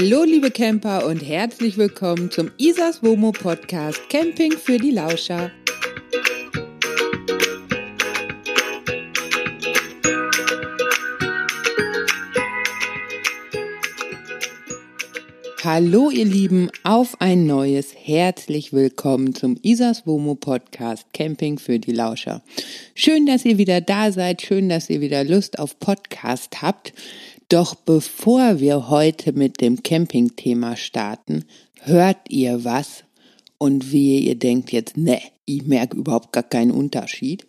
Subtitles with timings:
[0.00, 5.50] Hallo liebe Camper und herzlich willkommen zum Isas Womo Podcast Camping für die Lauscher.
[15.64, 21.92] Hallo ihr Lieben, auf ein neues herzlich willkommen zum Isas Womo Podcast Camping für die
[21.92, 22.42] Lauscher.
[22.94, 26.92] Schön, dass ihr wieder da seid, schön, dass ihr wieder Lust auf Podcast habt.
[27.48, 31.46] Doch bevor wir heute mit dem Camping-Thema starten,
[31.80, 33.04] hört ihr was
[33.56, 37.46] und wie ihr denkt jetzt, ne, ich merke überhaupt gar keinen Unterschied.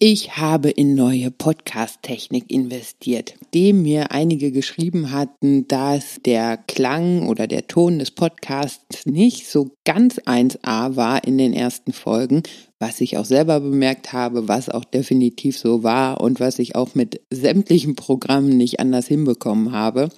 [0.00, 7.46] Ich habe in neue Podcast-Technik investiert, dem mir einige geschrieben hatten, dass der Klang oder
[7.46, 12.42] der Ton des Podcasts nicht so ganz 1A war in den ersten Folgen,
[12.80, 16.96] was ich auch selber bemerkt habe, was auch definitiv so war und was ich auch
[16.96, 20.08] mit sämtlichen Programmen nicht anders hinbekommen habe,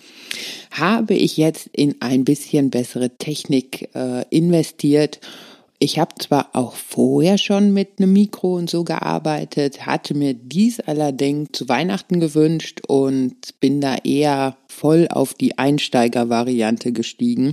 [0.71, 5.21] habe ich jetzt in ein bisschen bessere Technik äh, investiert
[5.79, 10.81] ich habe zwar auch vorher schon mit einem Mikro und so gearbeitet, hatte mir dies
[10.81, 17.53] allerdings zu Weihnachten gewünscht und bin da eher voll auf die Einsteiger-Variante gestiegen.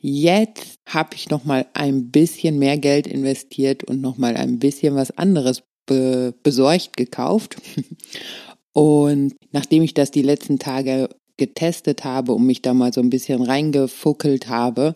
[0.00, 4.94] Jetzt habe ich noch mal ein bisschen mehr Geld investiert und noch mal ein bisschen
[4.94, 7.56] was anderes be besorgt gekauft.
[8.72, 13.10] Und nachdem ich das die letzten Tage getestet habe und mich da mal so ein
[13.10, 14.94] bisschen reingefuckelt habe,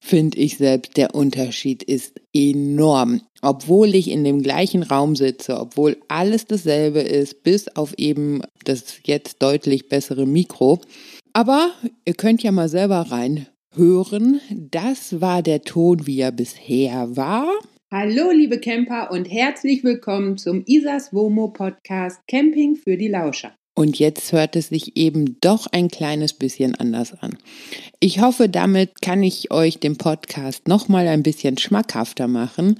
[0.00, 3.20] finde ich selbst, der Unterschied ist enorm.
[3.42, 9.00] Obwohl ich in dem gleichen Raum sitze, obwohl alles dasselbe ist, bis auf eben das
[9.04, 10.80] jetzt deutlich bessere Mikro.
[11.32, 11.70] Aber
[12.04, 14.40] ihr könnt ja mal selber reinhören.
[14.50, 17.46] Das war der Ton, wie er bisher war.
[17.92, 23.52] Hallo, liebe Camper und herzlich willkommen zum Isas Womo Podcast Camping für die Lauscher.
[23.80, 27.38] Und jetzt hört es sich eben doch ein kleines bisschen anders an.
[27.98, 32.78] Ich hoffe, damit kann ich euch den Podcast nochmal ein bisschen schmackhafter machen.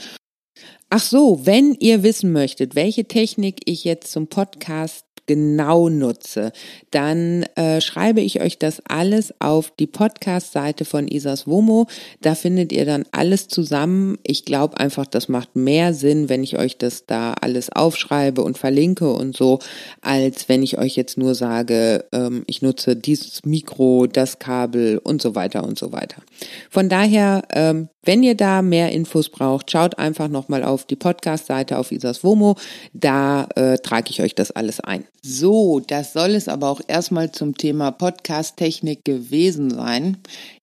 [0.91, 6.51] Ach so, wenn ihr wissen möchtet, welche Technik ich jetzt zum Podcast genau nutze,
[6.91, 11.87] dann äh, schreibe ich euch das alles auf die Podcast-Seite von Isas Womo.
[12.21, 14.19] Da findet ihr dann alles zusammen.
[14.25, 18.59] Ich glaube einfach, das macht mehr Sinn, wenn ich euch das da alles aufschreibe und
[18.59, 19.61] verlinke und so,
[20.01, 25.23] als wenn ich euch jetzt nur sage, ähm, ich nutze dieses Mikro, das Kabel und
[25.23, 26.23] so weiter und so weiter.
[26.71, 31.79] Von daher, ähm, wenn ihr da mehr Infos braucht, schaut einfach nochmal auf die Podcast-Seite
[31.79, 32.57] auf Isas Womo.
[32.95, 35.05] Da äh, trage ich euch das alles ein.
[35.22, 40.16] So, das soll es aber auch erstmal zum Thema Podcast-Technik gewesen sein.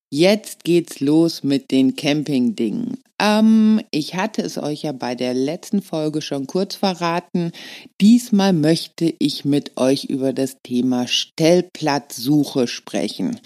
[0.10, 2.98] Jetzt geht's los mit den Camping-Dingen.
[3.20, 7.52] Ähm, ich hatte es euch ja bei der letzten Folge schon kurz verraten.
[8.00, 13.40] Diesmal möchte ich mit euch über das Thema Stellplatzsuche sprechen.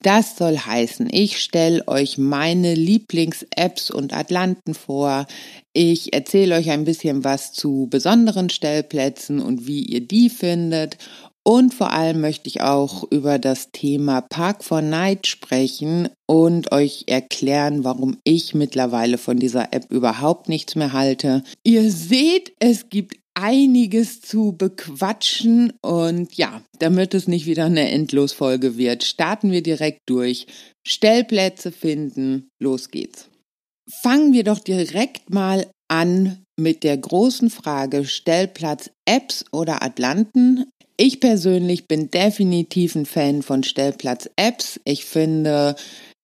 [0.00, 5.26] Das soll heißen, ich stelle euch meine Lieblings-Apps und Atlanten vor.
[5.74, 10.96] Ich erzähle euch ein bisschen was zu besonderen Stellplätzen und wie ihr die findet
[11.46, 17.04] und vor allem möchte ich auch über das Thema Park for Night sprechen und euch
[17.06, 21.44] erklären, warum ich mittlerweile von dieser App überhaupt nichts mehr halte.
[21.62, 28.76] Ihr seht, es gibt einiges zu bequatschen und ja, damit es nicht wieder eine Endlosfolge
[28.76, 30.48] wird, starten wir direkt durch.
[30.84, 33.28] Stellplätze finden, los geht's.
[34.02, 40.64] Fangen wir doch direkt mal an mit der großen Frage Stellplatz Apps oder Atlanten.
[40.98, 44.80] Ich persönlich bin definitiv ein Fan von Stellplatz-Apps.
[44.84, 45.76] Ich finde,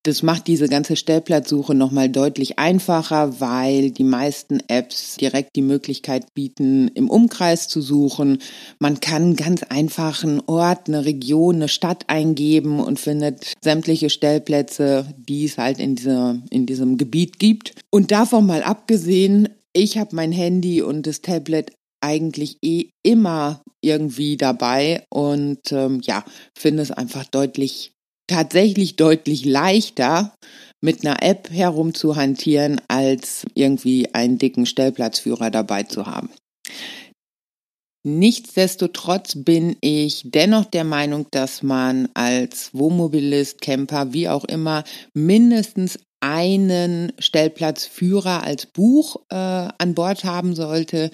[0.03, 6.33] das macht diese ganze Stellplatzsuche nochmal deutlich einfacher, weil die meisten Apps direkt die Möglichkeit
[6.33, 8.38] bieten, im Umkreis zu suchen.
[8.78, 15.07] Man kann ganz einfach einen Ort, eine Region, eine Stadt eingeben und findet sämtliche Stellplätze,
[15.16, 17.74] die es halt in, dieser, in diesem Gebiet gibt.
[17.91, 21.72] Und davon mal abgesehen, ich habe mein Handy und das Tablet
[22.03, 26.25] eigentlich eh immer irgendwie dabei und ähm, ja,
[26.57, 27.93] finde es einfach deutlich,
[28.27, 30.34] tatsächlich deutlich leichter,
[30.83, 36.31] mit einer App herumzuhantieren, als irgendwie einen dicken Stellplatzführer dabei zu haben.
[38.05, 44.83] Nichtsdestotrotz bin ich dennoch der Meinung, dass man als Wohnmobilist, Camper, wie auch immer,
[45.15, 51.10] mindestens einen Stellplatzführer als Buch äh, an Bord haben sollte,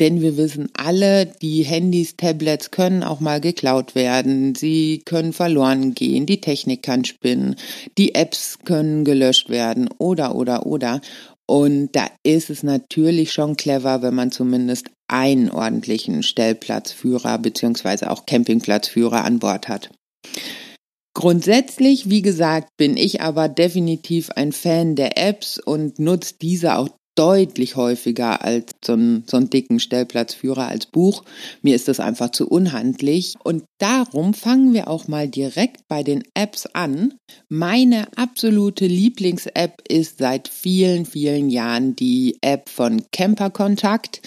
[0.00, 5.94] denn wir wissen alle, die Handys, Tablets können auch mal geklaut werden, sie können verloren
[5.94, 7.56] gehen, die Technik kann spinnen,
[7.98, 9.90] die Apps können gelöscht werden.
[9.98, 11.00] Oder oder oder.
[11.44, 18.26] Und da ist es natürlich schon clever, wenn man zumindest einen ordentlichen Stellplatzführer beziehungsweise auch
[18.26, 19.90] Campingplatzführer an Bord hat.
[21.16, 26.90] Grundsätzlich, wie gesagt, bin ich aber definitiv ein Fan der Apps und nutze diese auch
[27.14, 31.24] deutlich häufiger als so einen, so einen dicken Stellplatzführer als Buch.
[31.62, 33.32] Mir ist das einfach zu unhandlich.
[33.42, 37.14] Und darum fangen wir auch mal direkt bei den Apps an.
[37.48, 44.20] Meine absolute Lieblings-App ist seit vielen, vielen Jahren die App von Camper Kontakt.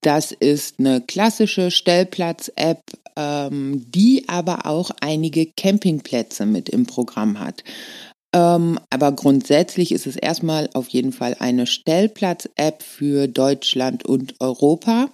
[0.00, 2.80] Das ist eine klassische Stellplatz-App,
[3.16, 7.64] ähm, die aber auch einige Campingplätze mit im Programm hat.
[8.32, 15.08] Ähm, aber grundsätzlich ist es erstmal auf jeden Fall eine Stellplatz-App für Deutschland und Europa.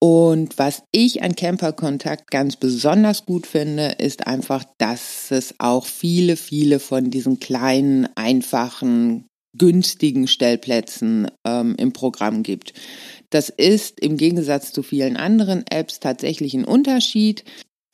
[0.00, 6.36] Und was ich an Camper-Kontakt ganz besonders gut finde, ist einfach, dass es auch viele,
[6.36, 9.26] viele von diesen kleinen, einfachen,
[9.56, 12.74] günstigen Stellplätzen ähm, im Programm gibt.
[13.30, 17.44] Das ist im Gegensatz zu vielen anderen Apps tatsächlich ein Unterschied.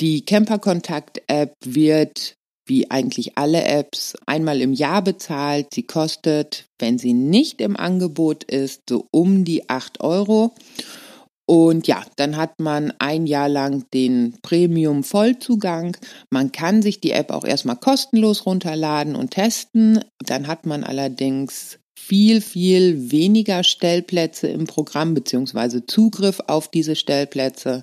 [0.01, 2.37] Die Camper-Kontakt-App wird
[2.67, 5.69] wie eigentlich alle Apps, einmal im Jahr bezahlt.
[5.75, 10.55] Sie kostet, wenn sie nicht im Angebot ist, so um die 8 Euro.
[11.47, 15.95] Und ja, dann hat man ein Jahr lang den Premium Vollzugang.
[16.31, 20.03] Man kann sich die App auch erstmal kostenlos runterladen und testen.
[20.25, 27.83] Dann hat man allerdings viel, viel weniger Stellplätze im Programm beziehungsweise Zugriff auf diese Stellplätze.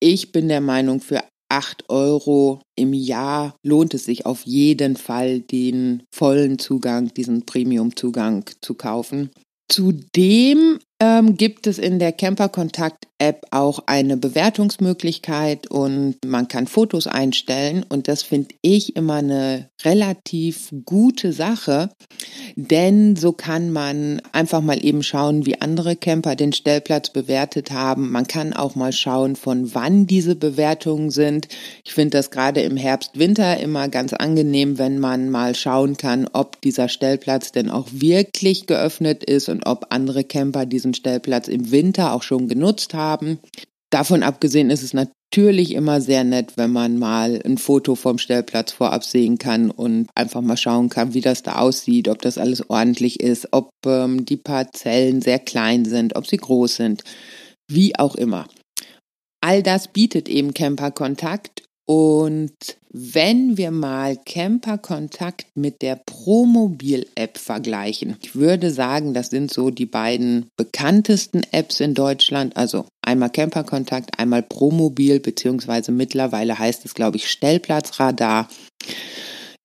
[0.00, 5.40] Ich bin der Meinung, für 8 Euro im Jahr lohnt es sich auf jeden Fall,
[5.40, 9.30] den vollen Zugang, diesen Premium-Zugang zu kaufen.
[9.70, 16.68] Zudem ähm, gibt es in der Camper Kontakt App auch eine Bewertungsmöglichkeit und man kann
[16.68, 21.90] Fotos einstellen und das finde ich immer eine relativ gute Sache,
[22.54, 28.10] denn so kann man einfach mal eben schauen, wie andere Camper den Stellplatz bewertet haben.
[28.10, 31.48] Man kann auch mal schauen, von wann diese Bewertungen sind.
[31.84, 36.28] Ich finde das gerade im Herbst, Winter immer ganz angenehm, wenn man mal schauen kann,
[36.32, 41.70] ob dieser Stellplatz denn auch wirklich geöffnet ist und ob andere Camper diesen Stellplatz im
[41.70, 43.38] Winter auch schon genutzt haben.
[43.90, 48.72] Davon abgesehen ist es natürlich immer sehr nett, wenn man mal ein Foto vom Stellplatz
[48.72, 52.68] vorab sehen kann und einfach mal schauen kann, wie das da aussieht, ob das alles
[52.68, 57.02] ordentlich ist, ob ähm, die Parzellen sehr klein sind, ob sie groß sind,
[57.70, 58.46] wie auch immer.
[59.40, 67.38] All das bietet eben Camper Kontakt und wenn wir mal Camper Kontakt mit der Promobil-App
[67.38, 73.30] vergleichen, ich würde sagen, das sind so die beiden bekanntesten Apps in Deutschland, also einmal
[73.30, 78.48] Camper Kontakt, einmal Promobil, beziehungsweise mittlerweile heißt es, glaube ich, Stellplatzradar.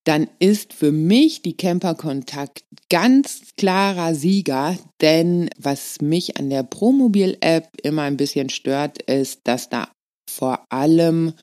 [0.03, 6.63] Dann ist für mich die Camper Kontakt ganz klarer Sieger, denn was mich an der
[6.63, 9.87] Promobil-App immer ein bisschen stört, ist, dass da
[10.29, 11.33] vor allem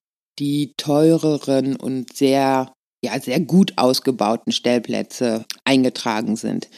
[0.40, 2.72] die teureren und sehr,
[3.04, 6.68] ja, sehr gut ausgebauten Stellplätze eingetragen sind.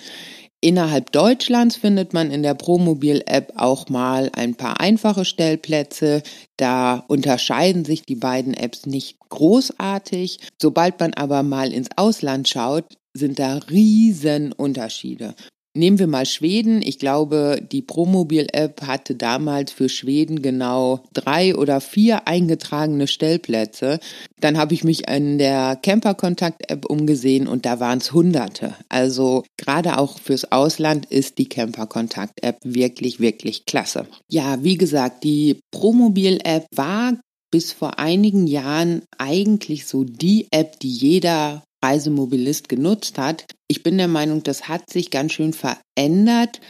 [0.65, 6.23] Innerhalb Deutschlands findet man in der Promobil-App auch mal ein paar einfache Stellplätze.
[6.57, 10.39] Da unterscheiden sich die beiden Apps nicht großartig.
[10.61, 15.35] Sobald man aber mal ins Ausland schaut, sind da riesen Unterschiede.
[15.75, 16.83] Nehmen wir mal Schweden.
[16.83, 23.99] Ich glaube, die Promobil-App hatte damals für Schweden genau drei oder vier eingetragene Stellplätze.
[24.39, 28.75] Dann habe ich mich in der Camper-Kontakt-App umgesehen und da waren es Hunderte.
[28.91, 34.07] Also gerade auch fürs Ausland ist die Camper-Kontakt-App wirklich, wirklich klasse.
[34.29, 37.15] Ja, wie gesagt, die Promobil-App war
[37.51, 43.45] bis vor einigen Jahren eigentlich so die App, die jeder Reisemobilist genutzt hat.
[43.69, 46.61] Ich bin der Meinung, das hat sich ganz schön verändert.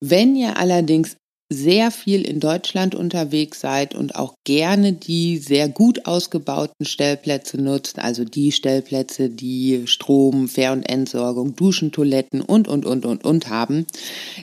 [0.00, 1.16] Wenn ihr allerdings
[1.52, 7.98] sehr viel in Deutschland unterwegs seid und auch gerne die sehr gut ausgebauten Stellplätze nutzt,
[7.98, 13.48] also die Stellplätze, die Strom, Fähr- und Entsorgung, Duschen, Toiletten und, und, und, und, und
[13.50, 13.86] haben,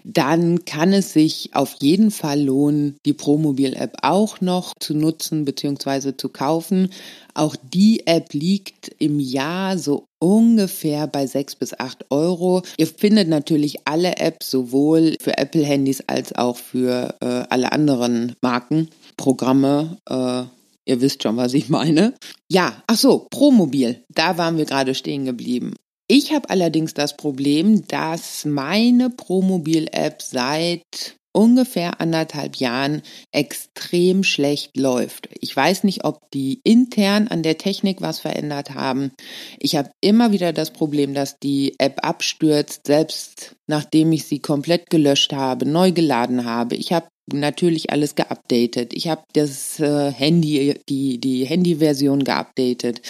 [0.04, 6.16] dann kann es sich auf jeden Fall lohnen, die Promobil-App auch noch zu nutzen bzw.
[6.16, 6.90] zu kaufen.
[7.34, 12.62] Auch die App liegt im Jahr so ungefähr bei sechs bis acht Euro.
[12.78, 18.90] Ihr findet natürlich alle Apps sowohl für Apple-Handys als auch für äh, alle anderen Marken,
[19.18, 19.98] Programme.
[20.08, 20.44] Äh,
[20.86, 22.14] ihr wisst schon, was ich meine.
[22.50, 24.04] Ja, ach so, Promobil.
[24.10, 25.74] Da waren wir gerade stehen geblieben.
[26.08, 35.30] Ich habe allerdings das Problem, dass meine Promobil-App seit ungefähr anderthalb Jahren extrem schlecht läuft.
[35.40, 39.12] Ich weiß nicht, ob die intern an der Technik was verändert haben.
[39.60, 44.90] Ich habe immer wieder das Problem, dass die App abstürzt, selbst nachdem ich sie komplett
[44.90, 46.76] gelöscht habe, neu geladen habe.
[46.76, 48.94] Ich habe natürlich alles geupdatet.
[48.94, 53.02] Ich habe das äh, Handy, die, die Handy-Version geupdatet.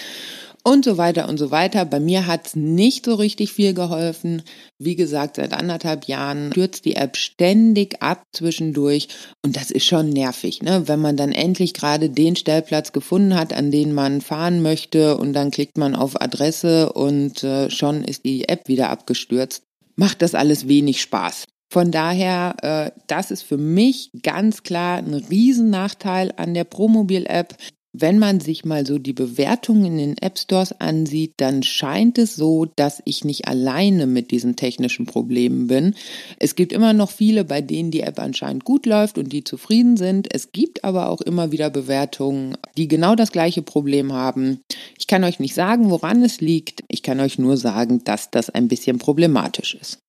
[0.63, 1.85] Und so weiter und so weiter.
[1.85, 4.43] Bei mir hat's nicht so richtig viel geholfen.
[4.77, 9.07] Wie gesagt, seit anderthalb Jahren stürzt die App ständig ab zwischendurch
[9.43, 10.87] und das ist schon nervig, ne?
[10.87, 15.33] wenn man dann endlich gerade den Stellplatz gefunden hat, an den man fahren möchte und
[15.33, 19.63] dann klickt man auf Adresse und äh, schon ist die App wieder abgestürzt.
[19.95, 21.45] Macht das alles wenig Spaß.
[21.71, 27.55] Von daher, äh, das ist für mich ganz klar ein Riesennachteil an der Promobil-App.
[27.93, 32.35] Wenn man sich mal so die Bewertungen in den App Stores ansieht, dann scheint es
[32.35, 35.95] so, dass ich nicht alleine mit diesen technischen Problemen bin.
[36.39, 39.97] Es gibt immer noch viele, bei denen die App anscheinend gut läuft und die zufrieden
[39.97, 40.33] sind.
[40.33, 44.61] Es gibt aber auch immer wieder Bewertungen, die genau das gleiche Problem haben.
[44.97, 46.85] Ich kann euch nicht sagen, woran es liegt.
[46.87, 49.99] Ich kann euch nur sagen, dass das ein bisschen problematisch ist.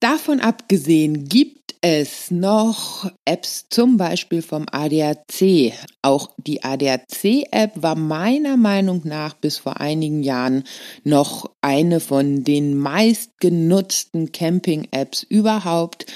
[0.00, 5.72] Davon abgesehen gibt es noch Apps, zum Beispiel vom ADAC.
[6.02, 10.64] Auch die ADAC-App war meiner Meinung nach bis vor einigen Jahren
[11.04, 16.06] noch eine von den meistgenutzten Camping-Apps überhaupt.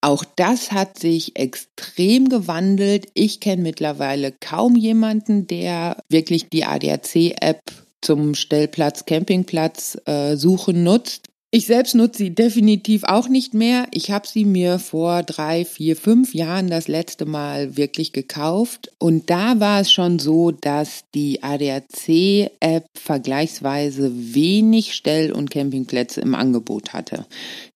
[0.00, 3.06] Auch das hat sich extrem gewandelt.
[3.14, 7.60] Ich kenne mittlerweile kaum jemanden, der wirklich die ADAC-App
[8.02, 11.28] zum Stellplatz, Campingplatz äh, suchen nutzt.
[11.52, 13.86] Ich selbst nutze sie definitiv auch nicht mehr.
[13.92, 18.90] Ich habe sie mir vor drei, vier, fünf Jahren das letzte Mal wirklich gekauft.
[18.98, 26.34] Und da war es schon so, dass die ADAC-App vergleichsweise wenig Stell- und Campingplätze im
[26.34, 27.26] Angebot hatte.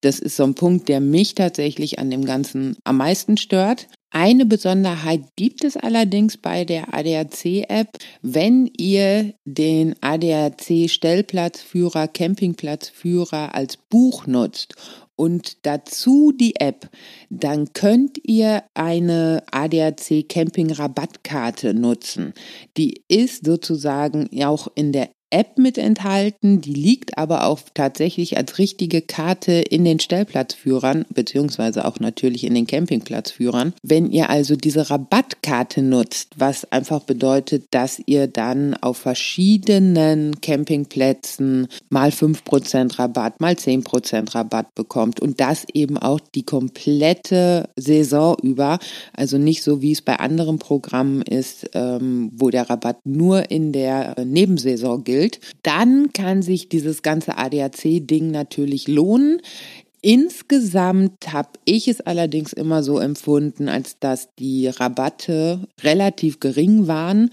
[0.00, 3.87] Das ist so ein Punkt, der mich tatsächlich an dem Ganzen am meisten stört.
[4.12, 7.97] Eine Besonderheit gibt es allerdings bei der ADAC-App.
[8.23, 14.75] Wenn ihr den ADAC-Stellplatzführer, Campingplatzführer als Buch nutzt
[15.14, 16.90] und dazu die App,
[17.29, 22.35] dann könnt ihr eine ADAC Camping Rabattkarte nutzen.
[22.76, 28.59] Die ist sozusagen auch in der App mit enthalten, die liegt aber auch tatsächlich als
[28.59, 33.75] richtige Karte in den Stellplatzführern, beziehungsweise auch natürlich in den Campingplatzführern.
[33.83, 41.69] Wenn ihr also diese Rabattkarte nutzt, was einfach bedeutet, dass ihr dann auf verschiedenen Campingplätzen
[41.91, 47.69] mal fünf Prozent Rabatt, mal zehn Prozent Rabatt bekommt und das eben auch die komplette
[47.77, 48.79] Saison über,
[49.13, 53.73] also nicht so wie es bei anderen Programmen ist, ähm, wo der Rabatt nur in
[53.73, 59.41] der Nebensaison gilt gilt, dann kann sich dieses ganze ADAC-Ding natürlich lohnen.
[60.03, 67.31] Insgesamt habe ich es allerdings immer so empfunden, als dass die Rabatte relativ gering waren.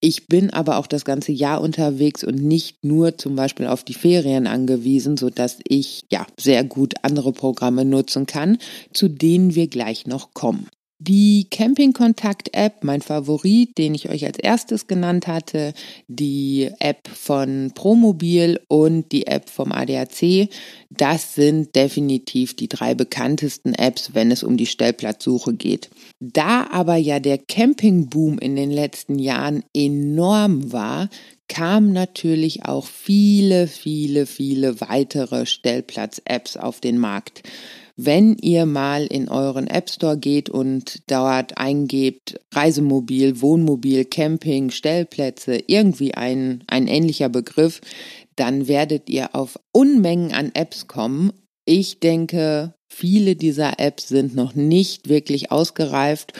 [0.00, 3.94] Ich bin aber auch das ganze Jahr unterwegs und nicht nur zum Beispiel auf die
[3.94, 8.58] Ferien angewiesen, so dass ich ja sehr gut andere Programme nutzen kann,
[8.92, 10.66] zu denen wir gleich noch kommen.
[11.04, 15.74] Die Camping-Kontakt-App, mein Favorit, den ich euch als erstes genannt hatte,
[16.06, 20.48] die App von Promobil und die App vom ADAC,
[20.90, 25.90] das sind definitiv die drei bekanntesten Apps, wenn es um die Stellplatzsuche geht.
[26.20, 31.08] Da aber ja der Campingboom in den letzten Jahren enorm war,
[31.48, 37.42] kamen natürlich auch viele, viele, viele weitere Stellplatz-Apps auf den Markt.
[37.96, 45.62] Wenn ihr mal in euren App Store geht und dort eingebt Reisemobil, Wohnmobil, Camping, Stellplätze,
[45.66, 47.80] irgendwie ein, ein ähnlicher Begriff,
[48.36, 51.32] dann werdet ihr auf Unmengen an Apps kommen.
[51.64, 56.32] Ich denke, viele dieser Apps sind noch nicht wirklich ausgereift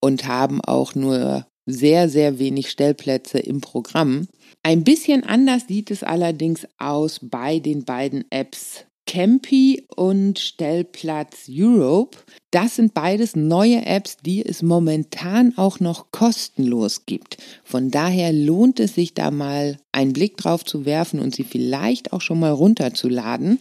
[0.00, 4.28] und haben auch nur sehr, sehr wenig Stellplätze im Programm.
[4.62, 12.16] Ein bisschen anders sieht es allerdings aus bei den beiden Apps Campy und Stellplatz Europe.
[12.52, 17.38] Das sind beides neue Apps, die es momentan auch noch kostenlos gibt.
[17.64, 22.12] Von daher lohnt es sich da mal einen Blick drauf zu werfen und sie vielleicht
[22.12, 23.58] auch schon mal runterzuladen.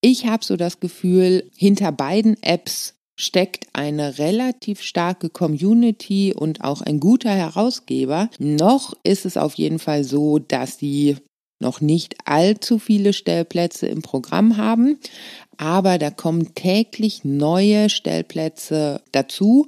[0.00, 6.82] Ich habe so das Gefühl, hinter beiden Apps steckt eine relativ starke Community und auch
[6.82, 8.30] ein guter Herausgeber.
[8.40, 11.18] Noch ist es auf jeden Fall so, dass sie
[11.60, 14.98] noch nicht allzu viele Stellplätze im Programm haben,
[15.56, 19.66] aber da kommen täglich neue Stellplätze dazu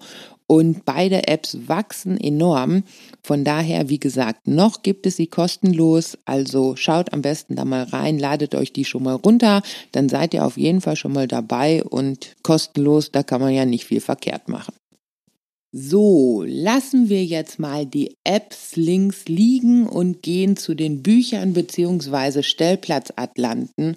[0.50, 2.82] und beide Apps wachsen enorm.
[3.22, 6.18] Von daher, wie gesagt, noch gibt es sie kostenlos.
[6.24, 9.62] Also schaut am besten da mal rein, ladet euch die schon mal runter.
[9.92, 13.64] Dann seid ihr auf jeden Fall schon mal dabei und kostenlos, da kann man ja
[13.64, 14.74] nicht viel verkehrt machen.
[15.72, 22.42] So, lassen wir jetzt mal die Apps links liegen und gehen zu den Büchern beziehungsweise
[22.42, 23.96] Stellplatzatlanten.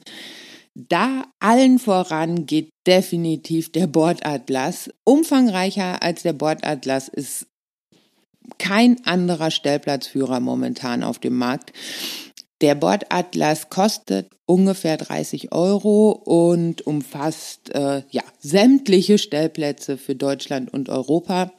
[0.75, 4.92] Da allen voran geht definitiv der Bordatlas.
[5.03, 7.48] Umfangreicher als der Bordatlas ist
[8.60, 11.74] kein anderer Stellplatzführer momentan auf dem Markt.
[12.63, 20.88] Der Bordatlas kostet ungefähr 30 Euro und umfasst äh, ja sämtliche Stellplätze für Deutschland und
[20.88, 21.51] Europa.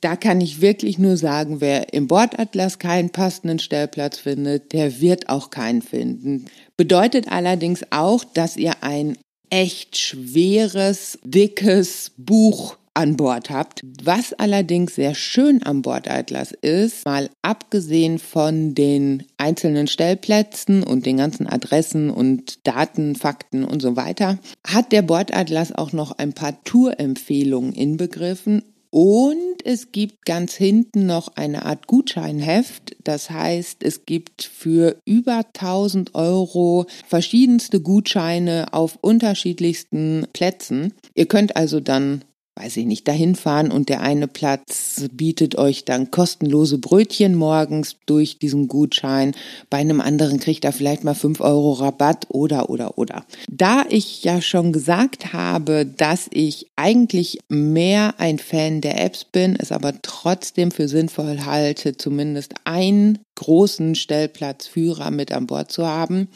[0.00, 5.28] Da kann ich wirklich nur sagen, wer im Bordatlas keinen passenden Stellplatz findet, der wird
[5.28, 6.46] auch keinen finden.
[6.76, 9.16] Bedeutet allerdings auch, dass ihr ein
[9.48, 13.82] echt schweres, dickes Buch an Bord habt.
[14.02, 21.18] Was allerdings sehr schön am Bordatlas ist, mal abgesehen von den einzelnen Stellplätzen und den
[21.18, 26.62] ganzen Adressen und Daten, Fakten und so weiter, hat der Bordatlas auch noch ein paar
[26.64, 32.96] Tourempfehlungen inbegriffen und es gibt ganz hinten noch eine Art Gutscheinheft.
[33.04, 40.94] Das heißt, es gibt für über 1000 Euro verschiedenste Gutscheine auf unterschiedlichsten Plätzen.
[41.14, 42.24] Ihr könnt also dann
[42.56, 47.96] weiß ich nicht, dahin fahren und der eine Platz bietet euch dann kostenlose Brötchen morgens
[48.06, 49.34] durch diesen Gutschein.
[49.68, 53.26] Bei einem anderen kriegt er vielleicht mal fünf Euro Rabatt oder, oder, oder.
[53.50, 59.56] Da ich ja schon gesagt habe, dass ich eigentlich mehr ein Fan der Apps bin,
[59.58, 66.28] es aber trotzdem für sinnvoll halte, zumindest einen großen Stellplatzführer mit an Bord zu haben,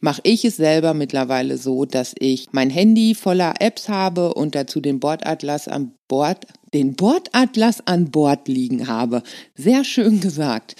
[0.00, 4.80] mache ich es selber mittlerweile so, dass ich mein Handy voller Apps habe und dazu
[4.80, 9.22] den Bordatlas an Bord, den Bordatlas an Bord liegen habe.
[9.54, 10.74] Sehr schön gesagt.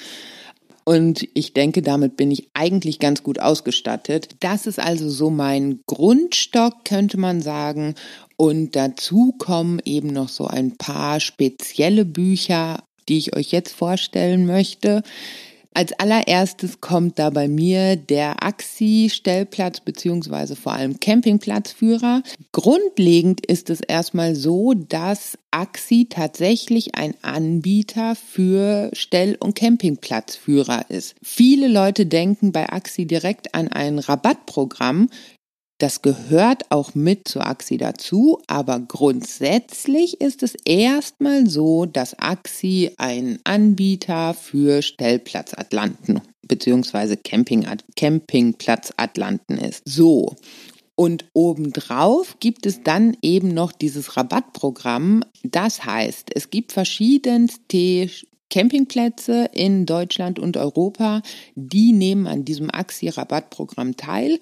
[0.89, 4.37] Und ich denke, damit bin ich eigentlich ganz gut ausgestattet.
[4.39, 7.97] Das ist also so mein Grundstock, könnte man sagen.
[8.37, 14.47] Und dazu kommen eben noch so ein paar spezielle Bücher, die ich euch jetzt vorstellen
[14.47, 15.03] möchte.
[15.77, 22.23] Als allererstes kommt da bei mir der AXI-Stellplatz beziehungsweise vor allem Campingplatzführer.
[22.53, 31.15] Grundlegend ist es erstmal so, dass AXI tatsächlich ein Anbieter für Stell- und Campingplatzführer ist.
[31.23, 35.11] Viele Leute denken bei AXI direkt an ein Rabattprogramm.
[35.79, 42.93] Das gehört auch mit zur AXI dazu, aber grundsätzlich ist es erstmal so, dass AXI
[42.97, 47.17] ein Anbieter für Stellplatzatlanten bzw.
[47.17, 49.83] Camping, Campingplatzatlanten ist.
[49.85, 50.35] So.
[50.95, 55.25] Und obendrauf gibt es dann eben noch dieses Rabattprogramm.
[55.43, 58.09] Das heißt, es gibt verschiedenste
[58.49, 61.21] Campingplätze in Deutschland und Europa,
[61.55, 64.39] die nehmen an diesem AXI-Rabattprogramm teil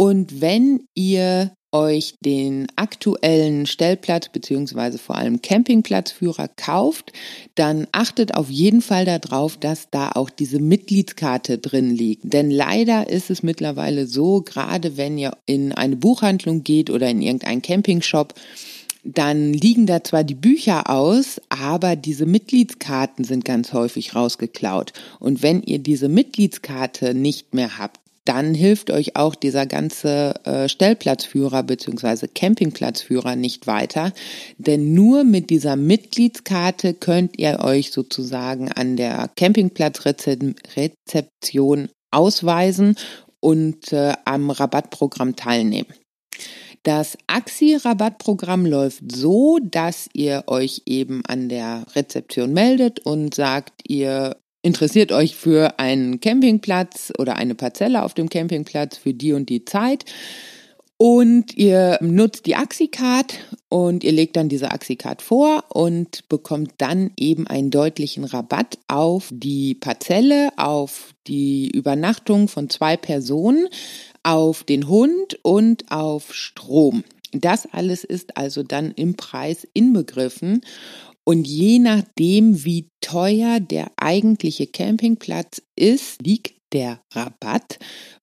[0.00, 7.12] und wenn ihr euch den aktuellen Stellplatz beziehungsweise vor allem Campingplatzführer kauft,
[7.54, 12.32] dann achtet auf jeden Fall darauf, dass da auch diese Mitgliedskarte drin liegt.
[12.32, 17.20] Denn leider ist es mittlerweile so, gerade wenn ihr in eine Buchhandlung geht oder in
[17.20, 18.32] irgendeinen Campingshop,
[19.04, 24.94] dann liegen da zwar die Bücher aus, aber diese Mitgliedskarten sind ganz häufig rausgeklaut.
[25.18, 30.66] Und wenn ihr diese Mitgliedskarte nicht mehr habt, dann hilft euch auch dieser ganze äh,
[30.68, 32.28] Stellplatzführer bzw.
[32.28, 34.12] Campingplatzführer nicht weiter.
[34.58, 42.96] Denn nur mit dieser Mitgliedskarte könnt ihr euch sozusagen an der Campingplatzrezeption ausweisen
[43.40, 45.92] und äh, am Rabattprogramm teilnehmen.
[46.82, 54.36] Das AXI-Rabattprogramm läuft so, dass ihr euch eben an der Rezeption meldet und sagt, ihr
[54.62, 59.64] interessiert euch für einen Campingplatz oder eine Parzelle auf dem Campingplatz für die und die
[59.64, 60.04] Zeit.
[61.02, 63.38] Und ihr nutzt die Axicard
[63.70, 69.30] und ihr legt dann diese Axicard vor und bekommt dann eben einen deutlichen Rabatt auf
[69.32, 73.66] die Parzelle, auf die Übernachtung von zwei Personen,
[74.22, 77.02] auf den Hund und auf Strom.
[77.32, 80.60] Das alles ist also dann im Preis inbegriffen.
[81.30, 87.78] Und je nachdem, wie teuer der eigentliche Campingplatz ist, liegt der Rabatt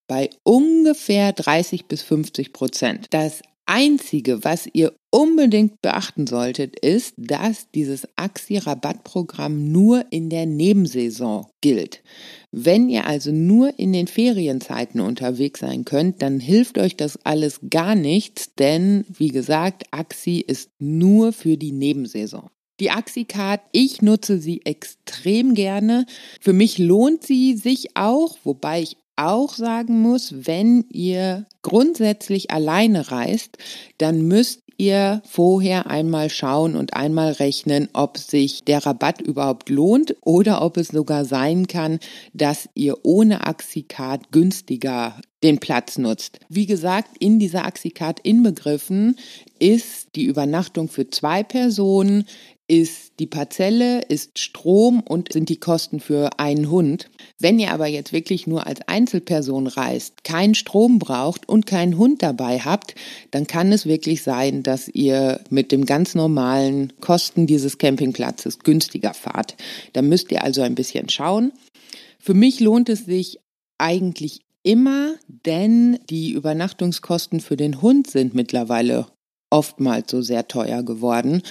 [0.07, 3.05] bei ungefähr 30 bis 50 Prozent.
[3.11, 11.47] Das Einzige, was ihr unbedingt beachten solltet, ist, dass dieses AXI-Rabattprogramm nur in der Nebensaison
[11.61, 12.03] gilt.
[12.51, 17.61] Wenn ihr also nur in den Ferienzeiten unterwegs sein könnt, dann hilft euch das alles
[17.69, 22.49] gar nichts, denn wie gesagt, AXI ist nur für die Nebensaison.
[22.79, 26.05] Die Axicard, ich nutze sie extrem gerne.
[26.39, 33.11] Für mich lohnt sie sich auch, wobei ich auch sagen muss, wenn ihr grundsätzlich alleine
[33.11, 33.57] reist,
[33.97, 40.15] dann müsst ihr vorher einmal schauen und einmal rechnen, ob sich der Rabatt überhaupt lohnt
[40.21, 41.99] oder ob es sogar sein kann,
[42.33, 46.39] dass ihr ohne Axicard günstiger den Platz nutzt.
[46.49, 49.17] Wie gesagt, in dieser Axicard inbegriffen
[49.59, 52.25] ist die Übernachtung für zwei Personen,
[52.67, 57.09] ist die Parzelle, ist Strom und sind die Kosten für einen Hund.
[57.39, 62.21] Wenn ihr aber jetzt wirklich nur als Einzelperson reist, keinen Strom braucht und keinen Hund
[62.21, 62.95] dabei habt,
[63.31, 69.13] dann kann es wirklich sein, dass ihr mit dem ganz normalen Kosten dieses Campingplatzes günstiger
[69.13, 69.55] fahrt.
[69.93, 71.53] Da müsst ihr also ein bisschen schauen.
[72.19, 73.39] Für mich lohnt es sich
[73.77, 79.07] eigentlich immer, denn die Übernachtungskosten für den Hund sind mittlerweile
[79.49, 81.41] oftmals so sehr teuer geworden.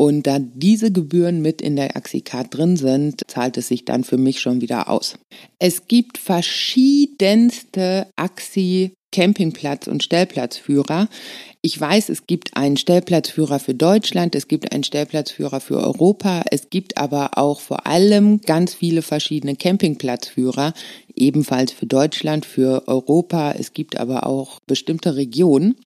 [0.00, 4.16] Und da diese Gebühren mit in der Axicard drin sind, zahlt es sich dann für
[4.16, 5.18] mich schon wieder aus.
[5.58, 11.10] Es gibt verschiedenste Axi Campingplatz und Stellplatzführer.
[11.60, 16.70] Ich weiß, es gibt einen Stellplatzführer für Deutschland, es gibt einen Stellplatzführer für Europa, es
[16.70, 20.72] gibt aber auch vor allem ganz viele verschiedene Campingplatzführer,
[21.14, 23.52] ebenfalls für Deutschland, für Europa.
[23.52, 25.76] Es gibt aber auch bestimmte Regionen.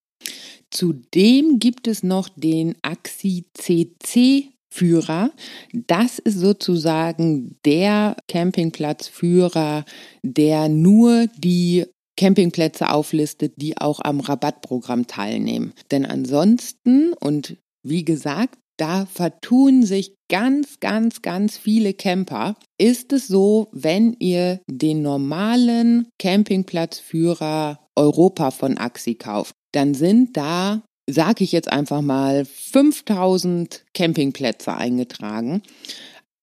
[0.75, 5.31] Zudem gibt es noch den AXI CC Führer.
[5.73, 9.85] Das ist sozusagen der Campingplatzführer,
[10.25, 11.85] der nur die
[12.17, 15.75] Campingplätze auflistet, die auch am Rabattprogramm teilnehmen.
[15.93, 22.57] Denn ansonsten, und wie gesagt, da vertun sich ganz, ganz, ganz viele Camper.
[22.77, 30.83] Ist es so, wenn ihr den normalen Campingplatzführer Europa von Axi kauft, dann sind da,
[31.09, 35.63] sage ich jetzt einfach mal, 5000 Campingplätze eingetragen.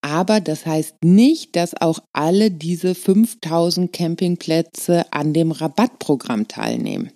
[0.02, 7.12] Aber das heißt nicht, dass auch alle diese 5000 Campingplätze an dem Rabattprogramm teilnehmen.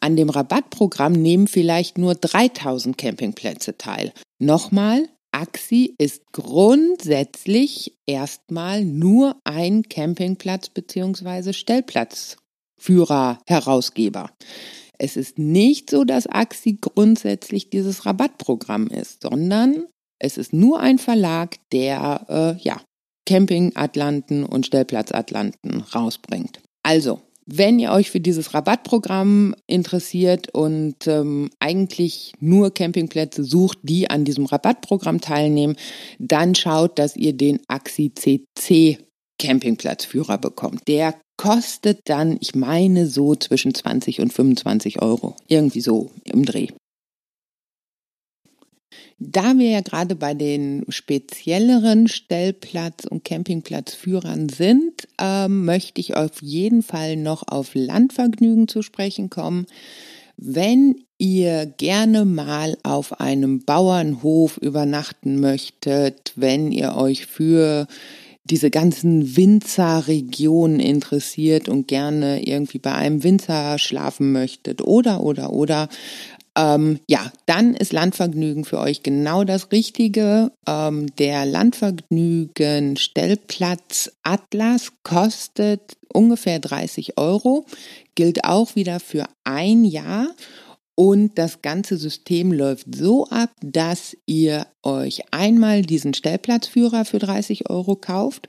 [0.00, 4.12] An dem Rabattprogramm nehmen vielleicht nur 3000 Campingplätze teil.
[4.38, 11.52] Nochmal, Axi ist grundsätzlich erstmal nur ein Campingplatz bzw.
[12.76, 14.30] Stellplatzführer, Herausgeber.
[14.98, 19.86] Es ist nicht so, dass Axi grundsätzlich dieses Rabattprogramm ist, sondern
[20.18, 22.80] es ist nur ein Verlag, der äh, ja,
[23.26, 26.60] Camping-Atlanten und Stellplatz-Atlanten rausbringt.
[26.82, 34.08] Also, wenn ihr euch für dieses Rabattprogramm interessiert und ähm, eigentlich nur Campingplätze sucht, die
[34.08, 35.76] an diesem Rabattprogramm teilnehmen,
[36.18, 38.98] dann schaut, dass ihr den Axi CC
[39.38, 40.88] Campingplatzführer bekommt.
[40.88, 45.36] Der kostet dann, ich meine, so zwischen 20 und 25 Euro.
[45.48, 46.68] Irgendwie so im Dreh.
[49.18, 56.42] Da wir ja gerade bei den spezielleren Stellplatz- und Campingplatzführern sind, äh, möchte ich auf
[56.42, 59.66] jeden Fall noch auf Landvergnügen zu sprechen kommen.
[60.36, 67.86] Wenn ihr gerne mal auf einem Bauernhof übernachten möchtet, wenn ihr euch für
[68.50, 75.88] diese ganzen Winzerregionen interessiert und gerne irgendwie bei einem Winzer schlafen möchtet oder, oder, oder,
[76.56, 80.52] ähm, ja, dann ist Landvergnügen für euch genau das Richtige.
[80.66, 87.66] Ähm, der Landvergnügen Stellplatz Atlas kostet ungefähr 30 Euro,
[88.14, 90.28] gilt auch wieder für ein Jahr
[90.96, 97.70] und das ganze System läuft so ab, dass ihr euch einmal diesen Stellplatzführer für 30
[97.70, 98.48] Euro kauft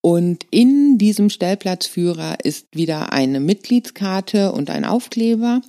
[0.00, 5.60] und in diesem Stellplatzführer ist wieder eine Mitgliedskarte und ein Aufkleber.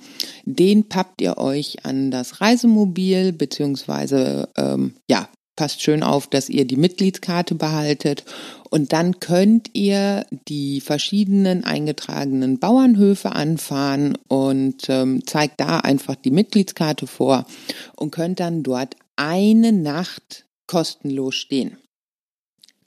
[0.44, 5.28] Den pappt ihr euch an das Reisemobil beziehungsweise ähm, ja
[5.60, 8.24] passt schön auf, dass ihr die Mitgliedskarte behaltet
[8.70, 16.30] und dann könnt ihr die verschiedenen eingetragenen Bauernhöfe anfahren und ähm, zeigt da einfach die
[16.30, 17.44] Mitgliedskarte vor
[17.94, 21.76] und könnt dann dort eine Nacht kostenlos stehen.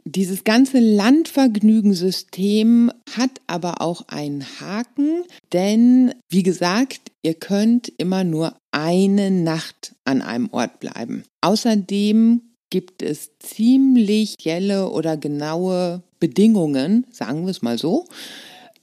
[0.04, 8.58] Dieses ganze Landvergnügensystem hat aber auch einen Haken, denn wie gesagt, ihr könnt immer nur
[8.72, 11.24] eine Nacht an einem Ort bleiben.
[11.42, 12.42] Außerdem
[12.74, 18.08] gibt es ziemlich helle oder genaue Bedingungen, sagen wir es mal so.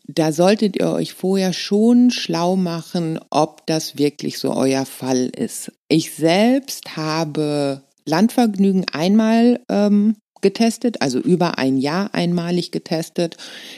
[0.07, 5.73] Da solltet ihr euch vorher schon schlau machen, ob das wirklich so euer Fall ist.
[5.89, 13.37] Ich selbst habe Landvergnügen einmal ähm, getestet, also über ein Jahr einmalig getestet.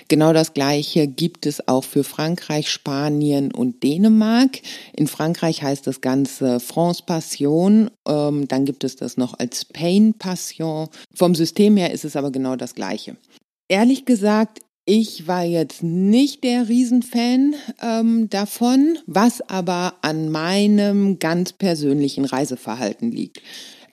[0.08, 4.60] Genau das Gleiche gibt es auch für Frankreich, Spanien und Dänemark.
[4.92, 10.14] In Frankreich heißt das Ganze France Passion, ähm, dann gibt es das noch als Pain
[10.14, 10.88] Passion.
[11.14, 13.16] Vom System her ist es aber genau das Gleiche.
[13.68, 21.52] Ehrlich gesagt, ich war jetzt nicht der Riesenfan ähm, davon, was aber an meinem ganz
[21.52, 23.40] persönlichen Reiseverhalten liegt.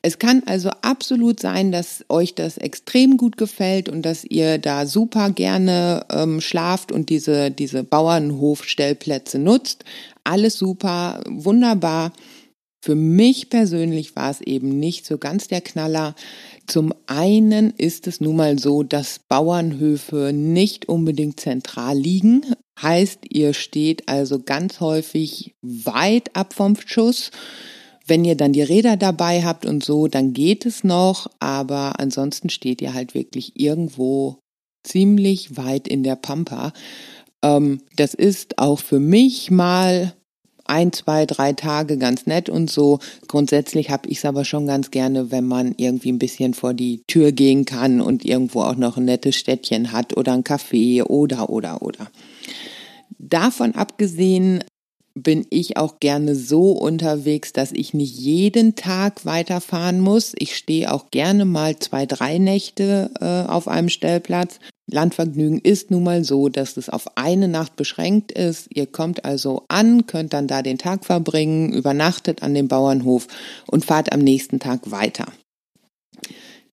[0.02, 4.86] Es kann also absolut sein, dass euch das extrem gut gefällt und dass ihr da
[4.86, 9.84] super gerne ähm, schlaft und diese, diese Bauernhofstellplätze nutzt.
[10.24, 12.14] Alles super, wunderbar.
[12.82, 16.16] Für mich persönlich war es eben nicht so ganz der Knaller.
[16.66, 22.46] Zum einen ist es nun mal so, dass Bauernhöfe nicht unbedingt zentral liegen.
[22.82, 27.32] Heißt, ihr steht also ganz häufig weit ab vom Schuss.
[28.10, 32.50] Wenn ihr dann die Räder dabei habt und so, dann geht es noch, aber ansonsten
[32.50, 34.40] steht ihr halt wirklich irgendwo
[34.84, 36.74] ziemlich weit in der Pampa.
[37.44, 40.14] Ähm, das ist auch für mich mal
[40.66, 43.00] ein, zwei, drei Tage ganz nett und so.
[43.28, 47.04] Grundsätzlich habe ich es aber schon ganz gerne, wenn man irgendwie ein bisschen vor die
[47.08, 51.50] Tür gehen kann und irgendwo auch noch ein nettes Städtchen hat oder ein Café oder,
[51.50, 52.10] oder, oder.
[53.18, 54.64] Davon abgesehen
[55.24, 60.34] bin ich auch gerne so unterwegs, dass ich nicht jeden Tag weiterfahren muss.
[60.38, 64.60] Ich stehe auch gerne mal zwei, drei Nächte äh, auf einem Stellplatz.
[64.92, 68.68] Landvergnügen ist nun mal so, dass es auf eine Nacht beschränkt ist.
[68.74, 73.28] Ihr kommt also an, könnt dann da den Tag verbringen, übernachtet an dem Bauernhof
[73.68, 75.26] und fahrt am nächsten Tag weiter.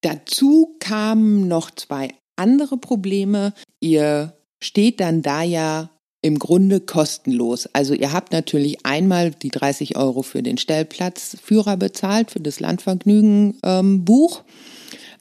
[0.00, 3.52] Dazu kamen noch zwei andere Probleme.
[3.80, 5.90] Ihr steht dann da ja
[6.26, 7.68] im Grunde kostenlos.
[7.72, 14.40] Also ihr habt natürlich einmal die 30 Euro für den Stellplatzführer bezahlt, für das Landvergnügen-Buch.
[14.40, 14.44] Ähm,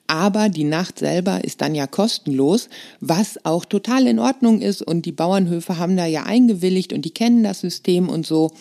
[0.08, 2.70] aber die Nacht selber ist dann ja kostenlos,
[3.02, 7.14] was auch total in Ordnung ist und die Bauernhöfe haben da ja eingewilligt und die
[7.14, 8.52] kennen das System und so.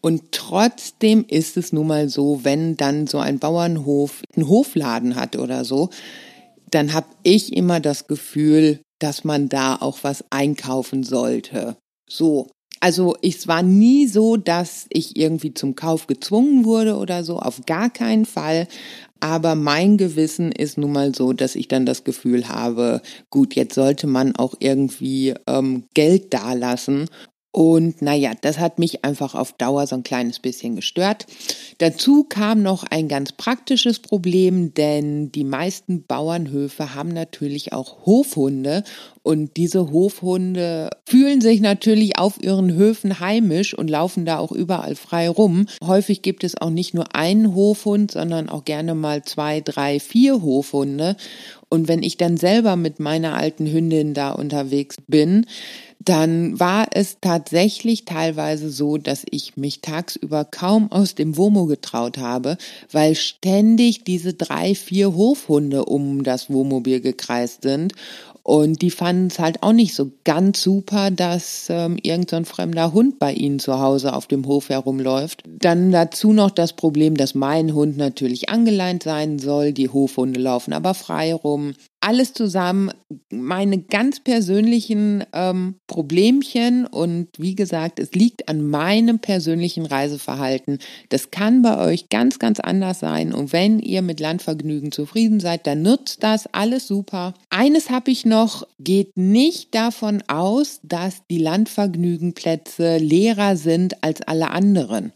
[0.00, 5.36] Und trotzdem ist es nun mal so, wenn dann so ein Bauernhof einen Hofladen hat
[5.36, 5.90] oder so,
[6.70, 11.76] dann habe ich immer das Gefühl, dass man da auch was einkaufen sollte.
[12.08, 12.48] So.
[12.80, 17.66] Also es war nie so, dass ich irgendwie zum Kauf gezwungen wurde oder so, auf
[17.66, 18.66] gar keinen Fall.
[19.20, 23.74] Aber mein Gewissen ist nun mal so, dass ich dann das Gefühl habe, gut, jetzt
[23.74, 27.08] sollte man auch irgendwie ähm, Geld dalassen.
[27.54, 31.26] Und naja, das hat mich einfach auf Dauer so ein kleines bisschen gestört.
[31.78, 38.82] Dazu kam noch ein ganz praktisches Problem, denn die meisten Bauernhöfe haben natürlich auch Hofhunde
[39.22, 44.96] und diese Hofhunde fühlen sich natürlich auf ihren Höfen heimisch und laufen da auch überall
[44.96, 45.66] frei rum.
[45.82, 50.42] Häufig gibt es auch nicht nur einen Hofhund, sondern auch gerne mal zwei, drei, vier
[50.42, 51.16] Hofhunde.
[51.68, 55.46] Und wenn ich dann selber mit meiner alten Hündin da unterwegs bin,
[56.04, 62.18] dann war es tatsächlich teilweise so, dass ich mich tagsüber kaum aus dem Womo getraut
[62.18, 62.58] habe,
[62.92, 67.94] weil ständig diese drei, vier Hofhunde um das Wohnmobil gekreist sind
[68.46, 72.92] und die fanden es halt auch nicht so ganz super, dass ähm, irgend so fremder
[72.92, 75.42] Hund bei ihnen zu Hause auf dem Hof herumläuft.
[75.46, 79.72] Dann dazu noch das Problem, dass mein Hund natürlich angeleint sein soll.
[79.72, 81.72] Die Hofhunde laufen aber frei rum
[82.04, 82.90] alles zusammen
[83.30, 90.80] meine ganz persönlichen ähm, Problemchen und wie gesagt, es liegt an meinem persönlichen Reiseverhalten.
[91.08, 95.66] Das kann bei euch ganz, ganz anders sein und wenn ihr mit Landvergnügen zufrieden seid,
[95.66, 97.32] dann nutzt das, alles super.
[97.48, 104.50] Eines habe ich noch, geht nicht davon aus, dass die Landvergnügenplätze leerer sind als alle
[104.50, 105.12] anderen.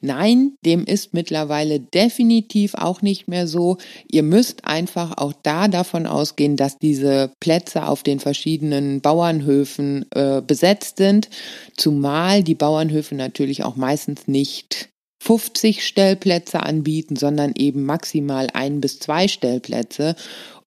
[0.00, 3.76] Nein, dem ist mittlerweile definitiv auch nicht mehr so.
[4.10, 10.40] Ihr müsst einfach auch da davon ausgehen, dass diese Plätze auf den verschiedenen Bauernhöfen äh,
[10.40, 11.28] besetzt sind,
[11.76, 14.88] zumal die Bauernhöfe natürlich auch meistens nicht
[15.22, 20.16] 50 Stellplätze anbieten, sondern eben maximal ein bis zwei Stellplätze.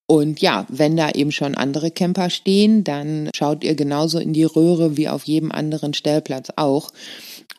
[0.06, 4.44] Und ja, wenn da eben schon andere Camper stehen, dann schaut ihr genauso in die
[4.44, 6.90] Röhre wie auf jedem anderen Stellplatz auch.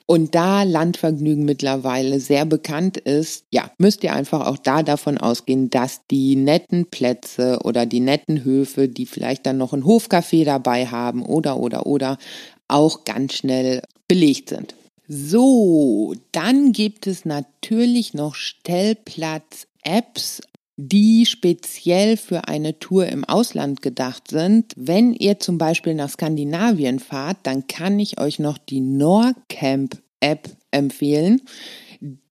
[0.08, 5.72] Und da Landvergnügen mittlerweile sehr bekannt ist, ja, müsst ihr einfach auch da davon ausgehen,
[5.72, 10.86] dass die netten Plätze oder die netten Höfe, die vielleicht dann noch ein Hofcafé dabei
[10.86, 12.20] haben oder, oder, oder,
[12.68, 14.76] auch ganz schnell belegt sind.
[15.08, 20.42] So, dann gibt es natürlich noch Stellplatz-Apps,
[20.78, 24.74] die speziell für eine Tour im Ausland gedacht sind.
[24.76, 30.50] Wenn ihr zum Beispiel nach Skandinavien fahrt, dann kann ich euch noch die Norcamp App
[30.72, 31.42] empfehlen.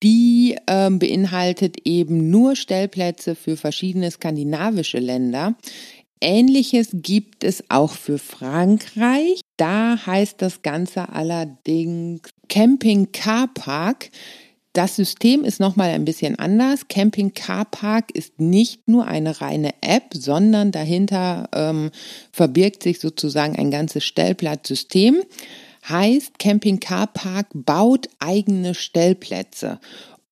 [0.03, 5.55] Die äh, beinhaltet eben nur Stellplätze für verschiedene skandinavische Länder.
[6.21, 9.41] Ähnliches gibt es auch für Frankreich.
[9.57, 14.11] Da heißt das Ganze allerdings Camping Car Park.
[14.75, 16.89] Das System ist nochmal ein bisschen anders.
[16.89, 21.93] Camping Car Park ist nicht nur eine reine App, sondern dahinter ähm,
[22.33, 25.23] verbirgt sich sozusagen ein ganzes Stellplatzsystem.
[25.89, 29.79] Heißt, Camping Car Park baut eigene Stellplätze.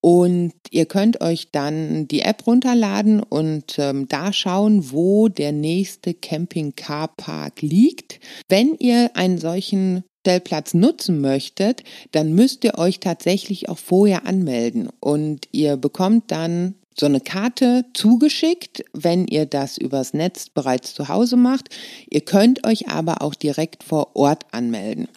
[0.00, 6.14] Und ihr könnt euch dann die App runterladen und ähm, da schauen, wo der nächste
[6.14, 8.18] Camping Car Park liegt.
[8.48, 11.83] Wenn ihr einen solchen Stellplatz nutzen möchtet,
[12.13, 17.87] dann müsst ihr euch tatsächlich auch vorher anmelden und ihr bekommt dann so eine Karte
[17.93, 21.71] zugeschickt, wenn ihr das übers Netz bereits zu Hause macht.
[22.09, 25.09] Ihr könnt euch aber auch direkt vor Ort anmelden.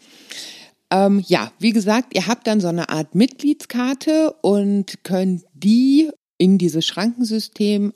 [0.89, 6.57] Ähm, ja, wie gesagt, ihr habt dann so eine Art Mitgliedskarte und könnt die in
[6.57, 7.93] dieses Schrankensystem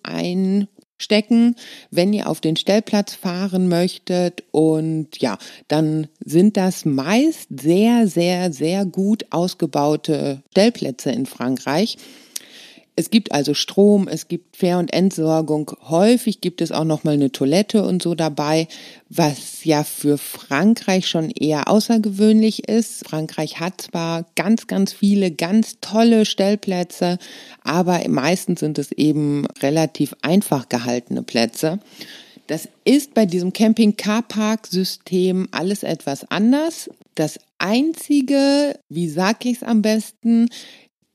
[0.99, 1.55] einstecken,
[1.91, 4.43] wenn ihr auf den Stellplatz fahren möchtet.
[4.51, 11.97] Und ja, dann sind das meist sehr, sehr, sehr gut ausgebaute Stellplätze in Frankreich.
[12.99, 15.71] Es gibt also Strom, es gibt Fähr- und Entsorgung.
[15.87, 18.67] Häufig gibt es auch noch mal eine Toilette und so dabei,
[19.07, 23.07] was ja für Frankreich schon eher außergewöhnlich ist.
[23.07, 27.19] Frankreich hat zwar ganz, ganz viele ganz tolle Stellplätze,
[27.63, 31.79] aber meistens sind es eben relativ einfach gehaltene Plätze.
[32.47, 36.89] Das ist bei diesem Camping-Car-Park-System alles etwas anders.
[37.15, 40.49] Das einzige, wie sag ich es am besten,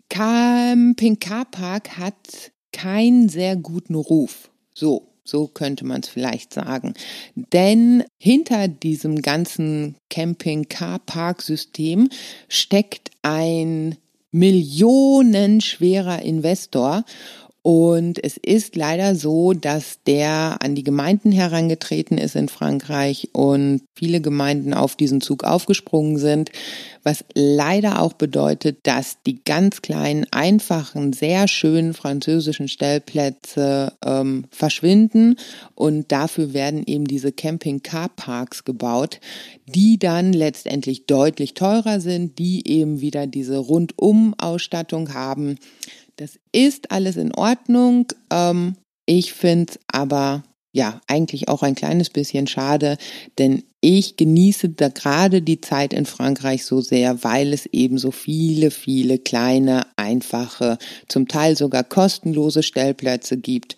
[0.08, 4.50] Camping Car Park hat keinen sehr guten Ruf.
[4.74, 6.94] So, so könnte man es vielleicht sagen.
[7.34, 12.08] Denn hinter diesem ganzen Camping Car Park System
[12.48, 13.96] steckt ein
[14.32, 17.04] millionenschwerer Investor
[17.66, 23.80] und es ist leider so, dass der an die Gemeinden herangetreten ist in Frankreich und
[23.94, 26.52] viele Gemeinden auf diesen Zug aufgesprungen sind,
[27.04, 35.36] was leider auch bedeutet, dass die ganz kleinen, einfachen, sehr schönen französischen Stellplätze ähm, verschwinden.
[35.74, 39.20] Und dafür werden eben diese Camping-Car-Parks gebaut,
[39.64, 45.56] die dann letztendlich deutlich teurer sind, die eben wieder diese Rundum-Ausstattung haben
[46.16, 48.06] das ist alles in Ordnung.
[48.30, 52.96] Ähm, ich finde es aber ja eigentlich auch ein kleines bisschen schade,
[53.38, 58.10] denn ich genieße da gerade die Zeit in Frankreich so sehr, weil es eben so
[58.10, 63.76] viele, viele kleine, einfache, zum Teil sogar kostenlose Stellplätze gibt.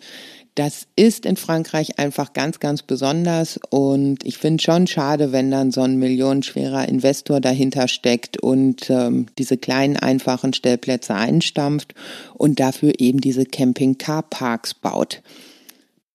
[0.57, 5.69] Das ist in Frankreich einfach ganz, ganz besonders und ich finde schon schade, wenn dann
[5.69, 11.93] so ein millionenschwerer Investor dahinter steckt und ähm, diese kleinen, einfachen Stellplätze einstampft
[12.33, 15.21] und dafür eben diese Camping-Car-Parks baut.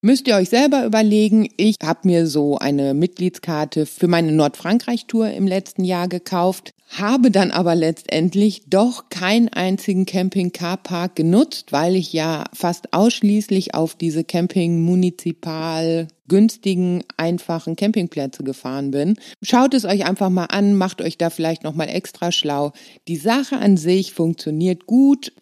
[0.01, 1.49] Müsst ihr euch selber überlegen.
[1.57, 7.51] Ich habe mir so eine Mitgliedskarte für meine Nordfrankreich-Tour im letzten Jahr gekauft, habe dann
[7.51, 16.09] aber letztendlich doch keinen einzigen Camping-Car-Park genutzt, weil ich ja fast ausschließlich auf diese Camping-Munizipal
[16.29, 19.17] günstigen, einfachen Campingplätze gefahren bin.
[19.43, 22.73] Schaut es euch einfach mal an, macht euch da vielleicht nochmal extra schlau.
[23.09, 25.33] Die Sache an sich funktioniert gut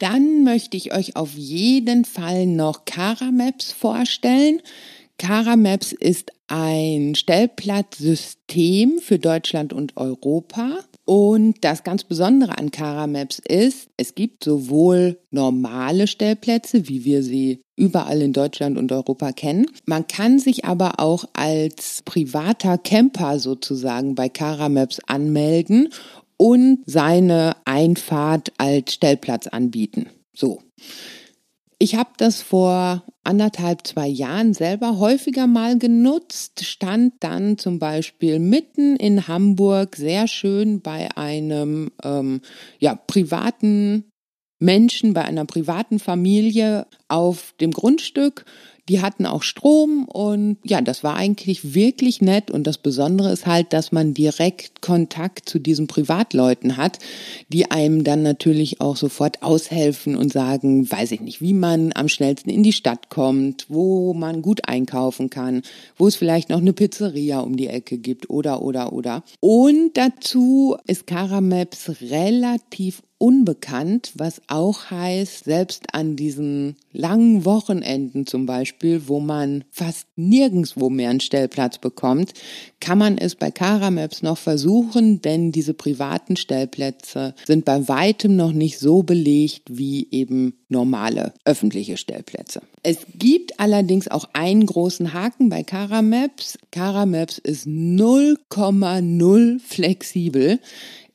[0.00, 4.62] dann möchte ich euch auf jeden Fall noch Caramaps vorstellen.
[5.20, 10.78] Caramaps ist ein Stellplatzsystem für Deutschland und Europa.
[11.04, 17.60] Und das ganz Besondere an Caramaps ist, es gibt sowohl normale Stellplätze, wie wir sie
[17.76, 19.66] überall in Deutschland und Europa kennen.
[19.84, 25.90] Man kann sich aber auch als privater Camper sozusagen bei Caramaps anmelden
[26.38, 30.06] und seine Einfahrt als Stellplatz anbieten.
[30.32, 30.62] So.
[31.78, 38.38] Ich habe das vor anderthalb, zwei Jahren selber häufiger mal genutzt, stand dann zum Beispiel
[38.38, 42.40] mitten in Hamburg sehr schön bei einem ähm,
[42.78, 44.10] ja, privaten
[44.58, 48.44] Menschen, bei einer privaten Familie auf dem Grundstück
[48.90, 52.50] die hatten auch Strom und ja, das war eigentlich wirklich nett.
[52.50, 56.98] Und das Besondere ist halt, dass man direkt Kontakt zu diesen Privatleuten hat,
[57.48, 62.08] die einem dann natürlich auch sofort aushelfen und sagen, weiß ich nicht, wie man am
[62.08, 65.62] schnellsten in die Stadt kommt, wo man gut einkaufen kann,
[65.96, 69.22] wo es vielleicht noch eine Pizzeria um die Ecke gibt oder, oder, oder.
[69.38, 78.46] Und dazu ist Caramaps relativ unbekannt, was auch heißt, selbst an diesen langen Wochenenden zum
[78.46, 82.32] Beispiel, wo man fast nirgendswo mehr einen Stellplatz bekommt,
[82.80, 88.52] kann man es bei Caramaps noch versuchen, denn diese privaten Stellplätze sind bei weitem noch
[88.52, 92.62] nicht so belegt wie eben normale öffentliche Stellplätze.
[92.82, 96.58] Es gibt allerdings auch einen großen Haken bei Caramaps.
[96.70, 100.58] Caramaps ist 0,0 flexibel.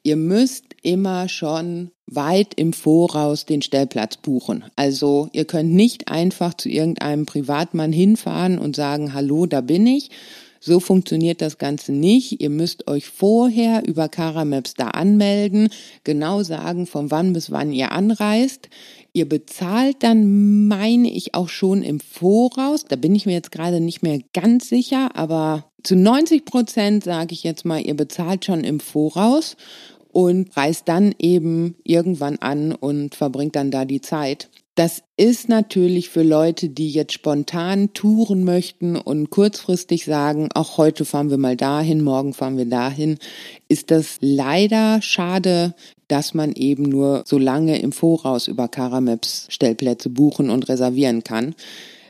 [0.04, 4.64] Ihr müsst immer schon weit im Voraus den Stellplatz buchen.
[4.76, 10.12] Also ihr könnt nicht einfach zu irgendeinem Privatmann hinfahren und sagen, hallo, da bin ich.
[10.60, 12.42] So funktioniert das Ganze nicht.
[12.42, 15.70] Ihr müsst euch vorher über Caramaps da anmelden,
[16.04, 18.70] genau sagen, von wann bis wann ihr anreist.
[19.14, 22.86] Ihr bezahlt dann, meine ich, auch schon im Voraus.
[22.86, 27.34] Da bin ich mir jetzt gerade nicht mehr ganz sicher, aber Zu 90 Prozent sage
[27.34, 29.56] ich jetzt mal, ihr bezahlt schon im Voraus
[30.16, 34.50] und reist dann eben irgendwann an und verbringt dann da die Zeit.
[34.74, 41.04] Das ist natürlich für Leute, die jetzt spontan touren möchten und kurzfristig sagen, auch heute
[41.04, 43.18] fahren wir mal dahin, morgen fahren wir dahin,
[43.68, 45.76] ist das leider schade,
[46.08, 51.56] dass man eben nur so lange im Voraus über Caramaps Stellplätze buchen und reservieren kann.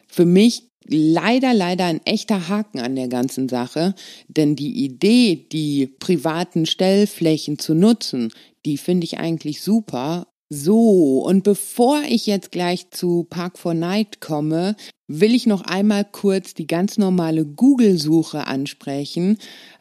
[0.07, 3.95] Für mich leider, leider ein echter Haken an der ganzen Sache,
[4.27, 8.31] denn die Idee, die privaten Stellflächen zu nutzen,
[8.65, 10.27] die finde ich eigentlich super.
[10.49, 14.75] So, und bevor ich jetzt gleich zu Park for Night komme,
[15.07, 19.39] will ich noch einmal kurz die ganz normale Google-Suche ansprechen,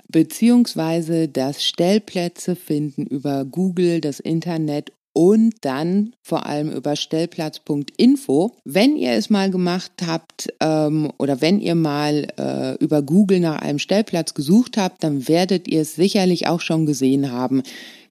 [0.08, 8.56] beziehungsweise das Stellplätze finden über Google, das Internet und dann vor allem über stellplatz.info.
[8.64, 13.62] Wenn ihr es mal gemacht habt ähm, oder wenn ihr mal äh, über Google nach
[13.62, 17.62] einem Stellplatz gesucht habt, dann werdet ihr es sicherlich auch schon gesehen haben.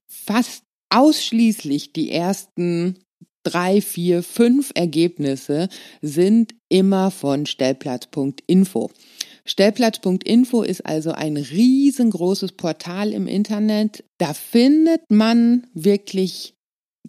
[0.06, 2.96] Fast ausschließlich die ersten
[3.42, 5.68] drei, vier, fünf Ergebnisse
[6.00, 8.90] sind immer von Stellplatz.info.
[9.44, 14.04] Stellplatz.info ist also ein riesengroßes Portal im Internet.
[14.16, 16.53] Da findet man wirklich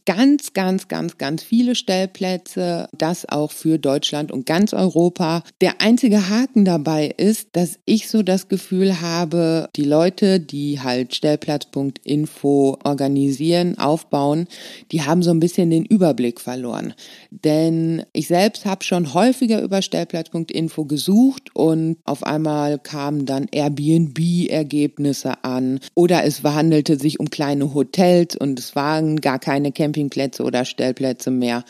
[0.05, 5.43] ganz, ganz, ganz, ganz viele Stellplätze, das auch für Deutschland und ganz Europa.
[5.61, 11.15] Der einzige Haken dabei ist, dass ich so das Gefühl habe, die Leute, die halt
[11.15, 14.47] Stellplatz.info organisieren, aufbauen,
[14.91, 16.93] die haben so ein bisschen den Überblick verloren.
[17.31, 25.43] Denn ich selbst habe schon häufiger über Stellplatz.info gesucht und auf einmal kamen dann Airbnb-Ergebnisse
[25.43, 30.43] an oder es handelte sich um kleine Hotels und es waren gar keine Camping Campingplätze
[30.43, 31.63] oder Stellplätze mehr.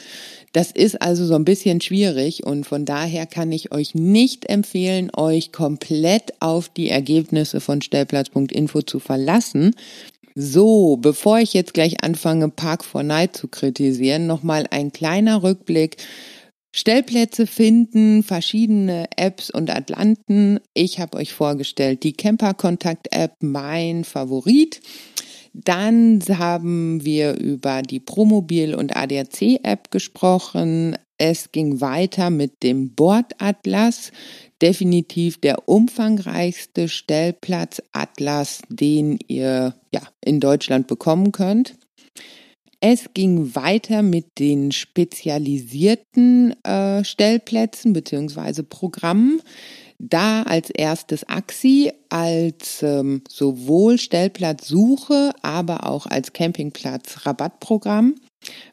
[0.54, 5.12] Das ist also so ein bisschen schwierig und von daher kann ich euch nicht empfehlen,
[5.14, 9.76] euch komplett auf die Ergebnisse von Stellplatz.info zu verlassen.
[10.34, 15.98] So, bevor ich jetzt gleich anfange, Park for Night zu kritisieren, nochmal ein kleiner Rückblick.
[16.74, 20.60] Stellplätze finden, verschiedene Apps und Atlanten.
[20.74, 24.82] Ich habe euch vorgestellt die Camper Kontakt App, mein Favorit.
[25.64, 30.98] Dann haben wir über die Promobil und ADAC App gesprochen.
[31.18, 34.12] Es ging weiter mit dem Bordatlas,
[34.62, 41.76] definitiv der umfangreichste Stellplatzatlas, den ihr ja in Deutschland bekommen könnt.
[42.82, 49.42] Es ging weiter mit den spezialisierten äh, Stellplätzen beziehungsweise Programmen.
[49.98, 58.16] Da als erstes Axi als ähm, sowohl Stellplatzsuche, aber auch als Campingplatz Rabattprogramm.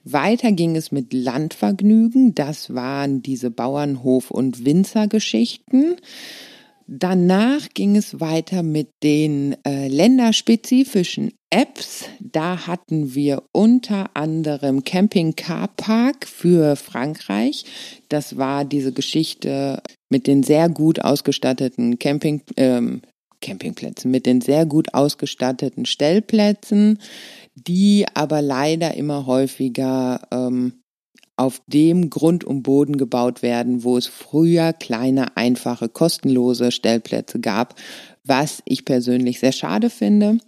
[0.04, 2.34] Weiter ging es mit Landvergnügen.
[2.34, 5.96] Das waren diese Bauernhof- und Winzergeschichten.
[6.86, 12.04] Danach ging es weiter mit den äh, länderspezifischen Apps.
[12.20, 17.64] Da hatten wir unter anderem Camping Car Park für Frankreich.
[18.08, 19.82] Das war diese Geschichte
[20.12, 23.00] mit den sehr gut ausgestatteten Camping, ähm,
[23.40, 26.98] Campingplätzen, mit den sehr gut ausgestatteten Stellplätzen,
[27.54, 30.74] die aber leider immer häufiger ähm,
[31.36, 37.74] auf dem Grund und Boden gebaut werden, wo es früher kleine, einfache, kostenlose Stellplätze gab,
[38.22, 40.38] was ich persönlich sehr schade finde.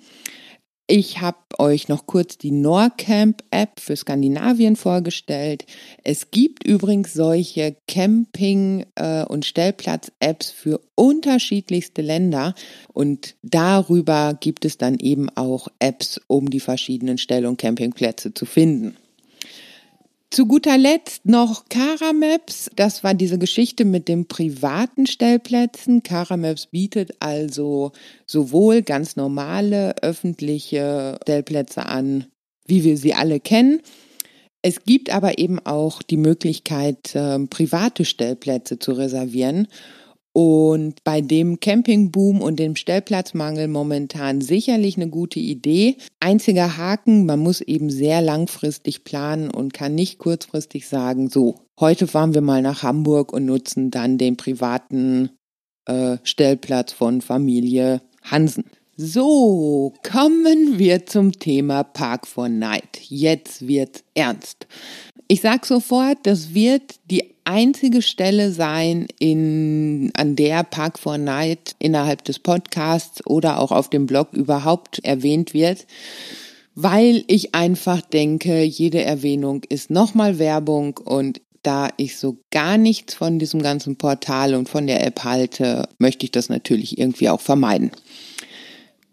[0.87, 5.65] Ich habe euch noch kurz die Norcamp-App für Skandinavien vorgestellt.
[6.03, 12.55] Es gibt übrigens solche Camping- äh, und Stellplatz-Apps für unterschiedlichste Länder
[12.93, 18.45] und darüber gibt es dann eben auch Apps, um die verschiedenen Stell- und Campingplätze zu
[18.45, 18.95] finden.
[20.35, 22.69] Zu guter Letzt noch Caramaps.
[22.75, 26.03] Das war diese Geschichte mit den privaten Stellplätzen.
[26.03, 27.93] Caramaps bietet also
[28.27, 32.27] sowohl ganz normale öffentliche Stellplätze an,
[32.67, 33.81] wie wir sie alle kennen.
[34.61, 39.69] Es gibt aber eben auch die Möglichkeit, äh, private Stellplätze zu reservieren.
[40.37, 45.97] Und bei dem Campingboom und dem Stellplatzmangel momentan sicherlich eine gute Idee.
[46.19, 52.09] Einziger Haken, man muss eben sehr langfristig planen und kann nicht kurzfristig sagen, so, heute
[52.09, 55.31] fahren wir mal nach Hamburg und nutzen dann den privaten
[55.87, 58.65] äh, Stellplatz von Familie Hansen.
[58.97, 63.01] So, kommen wir zum Thema Park for Night.
[63.03, 64.67] Jetzt wird's ernst.
[65.29, 71.77] Ich sag sofort, das wird die einzige Stelle sein, in, an der Park for Night
[71.79, 75.87] innerhalb des Podcasts oder auch auf dem Blog überhaupt erwähnt wird,
[76.75, 83.15] weil ich einfach denke, jede Erwähnung ist nochmal Werbung und da ich so gar nichts
[83.15, 87.41] von diesem ganzen Portal und von der App halte, möchte ich das natürlich irgendwie auch
[87.41, 87.91] vermeiden.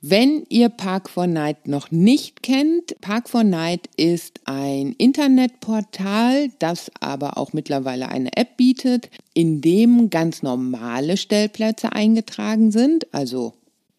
[0.03, 6.91] Wenn ihr Park 4 Night noch nicht kennt, Park 4 Night ist ein Internetportal, das
[6.99, 13.53] aber auch mittlerweile eine App bietet, in dem ganz normale Stellplätze eingetragen sind, also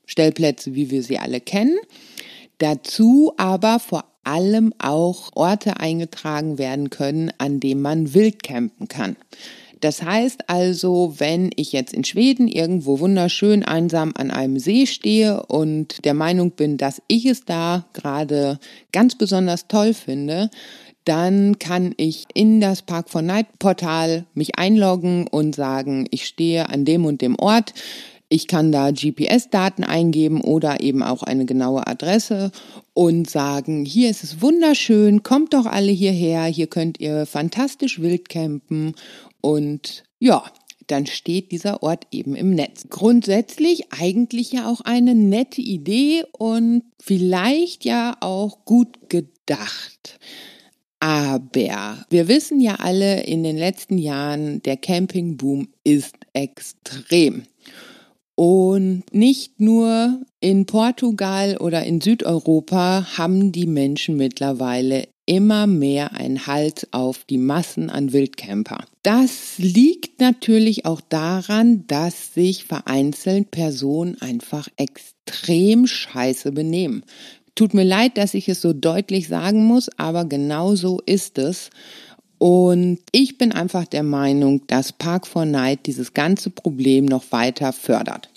[0.05, 1.79] Stellplätze, wie wir sie alle kennen.
[2.59, 9.15] Dazu aber vor allem auch Orte eingetragen werden können, an denen man wild campen kann.
[9.83, 15.43] Das heißt also, wenn ich jetzt in Schweden irgendwo wunderschön einsam an einem See stehe
[15.47, 18.61] und der Meinung bin, dass ich es da gerade
[18.93, 20.51] ganz besonders toll finde,
[21.05, 26.69] dann kann ich in das Park for Night Portal mich einloggen und sagen, ich stehe
[26.69, 27.75] an dem und dem Ort.
[28.29, 32.53] Ich kann da GPS-Daten eingeben oder eben auch eine genaue Adresse
[32.95, 38.29] und sagen, hier ist es wunderschön, kommt doch alle hierher, hier könnt ihr fantastisch wild
[38.29, 38.95] campen
[39.43, 40.45] und ja,
[40.87, 42.87] dann steht dieser Ort eben im Netz.
[42.89, 50.19] Grundsätzlich eigentlich ja auch eine nette Idee und vielleicht ja auch gut gedacht.
[51.01, 57.43] Aber wir wissen ja alle, in den letzten Jahren, der Campingboom ist extrem.
[58.35, 66.47] Und nicht nur in Portugal oder in Südeuropa haben die Menschen mittlerweile immer mehr ein
[66.47, 68.85] Halt auf die Massen an Wildcamper.
[69.03, 77.03] Das liegt natürlich auch daran, dass sich vereinzelt Personen einfach extrem scheiße benehmen.
[77.55, 81.71] Tut mir leid, dass ich es so deutlich sagen muss, aber genau so ist es.
[82.37, 87.73] Und ich bin einfach der Meinung, dass Park 4 Night dieses ganze Problem noch weiter
[87.73, 88.29] fördert.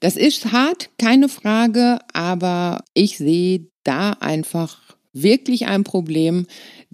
[0.00, 6.46] Das ist hart, keine Frage, aber ich sehe da einfach wirklich ein Problem,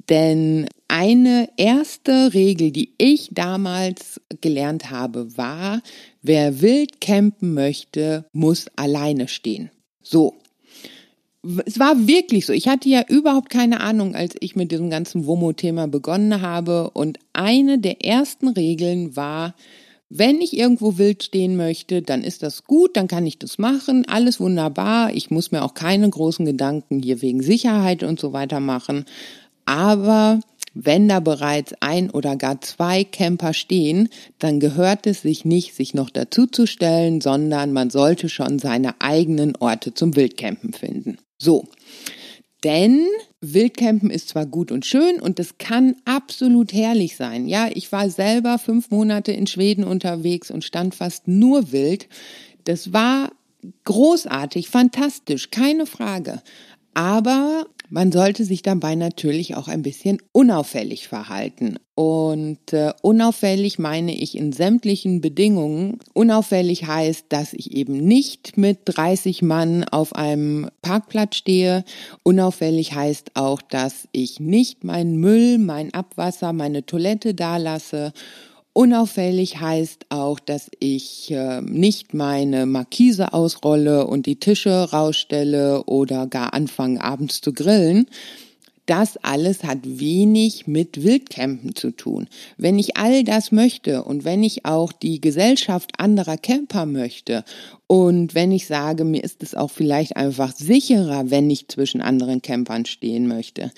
[0.09, 5.83] denn eine erste Regel, die ich damals gelernt habe, war,
[6.23, 9.71] wer wild campen möchte, muss alleine stehen.
[10.03, 10.35] So.
[11.67, 12.55] Es war wirklich so.
[12.55, 16.91] Ich hatte ja überhaupt keine Ahnung, als ich mit diesem ganzen WOMO-Thema begonnen habe.
[16.91, 19.55] Und eine der ersten Regeln war,
[20.17, 24.07] wenn ich irgendwo wild stehen möchte, dann ist das gut, dann kann ich das machen,
[24.07, 25.13] alles wunderbar.
[25.13, 29.07] Ich muss mir auch keine großen Gedanken hier wegen Sicherheit und so weiter machen.
[29.65, 30.39] Aber
[30.73, 34.09] wenn da bereits ein oder gar zwei Camper stehen,
[34.39, 39.95] dann gehört es sich nicht, sich noch dazuzustellen, sondern man sollte schon seine eigenen Orte
[39.95, 41.19] zum Wildcampen finden.
[41.39, 41.65] So.
[42.65, 43.07] Denn
[43.43, 47.47] Wildcampen ist zwar gut und schön und es kann absolut herrlich sein.
[47.47, 52.09] Ja, ich war selber fünf Monate in Schweden unterwegs und stand fast nur wild.
[52.65, 53.31] Das war
[53.85, 56.43] großartig, fantastisch, keine Frage.
[56.95, 61.79] Aber man sollte sich dabei natürlich auch ein bisschen unauffällig verhalten.
[61.95, 65.99] Und äh, unauffällig meine ich in sämtlichen Bedingungen.
[66.13, 71.85] Unauffällig heißt, dass ich eben nicht mit 30 Mann auf einem Parkplatz stehe.
[72.23, 78.13] Unauffällig heißt auch, dass ich nicht meinen Müll, mein Abwasser, meine Toilette dalasse
[78.77, 86.27] Unauffällig heißt auch, dass ich äh, nicht meine Markise ausrolle und die Tische rausstelle oder
[86.27, 88.07] gar anfange abends zu grillen.
[88.87, 92.27] Das alles hat wenig mit Wildcampen zu tun.
[92.59, 97.45] Wenn ich all das möchte und wenn ich auch die Gesellschaft anderer Camper möchte
[97.87, 102.43] und wenn ich sage, mir ist es auch vielleicht einfach sicherer, wenn ich zwischen anderen
[102.43, 103.71] Campern stehen möchte,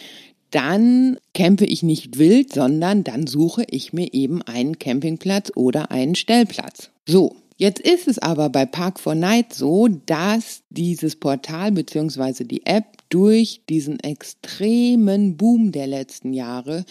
[0.50, 6.14] dann campe ich nicht wild, sondern dann suche ich mir eben einen Campingplatz oder einen
[6.14, 6.90] Stellplatz.
[7.06, 7.36] So.
[7.58, 12.44] Jetzt ist es aber bei Park 4 Night so, dass dieses Portal bzw.
[12.44, 16.84] die App durch diesen extremen Boom der letzten Jahre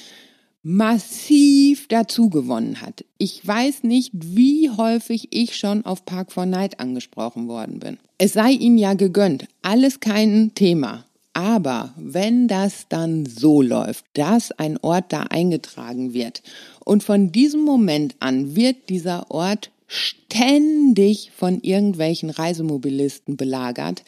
[0.63, 3.05] massiv dazu gewonnen hat.
[3.19, 7.99] Ich weiß nicht, wie häufig ich schon auf Park 4 Night angesprochen worden bin.
[8.17, 11.05] Es sei ihnen ja gegönnt, alles kein Thema.
[11.35, 16.41] Aber wenn das dann so läuft, dass ein Ort da eingetragen wird
[16.85, 24.05] und von diesem Moment an wird dieser Ort ständig von irgendwelchen Reisemobilisten belagert,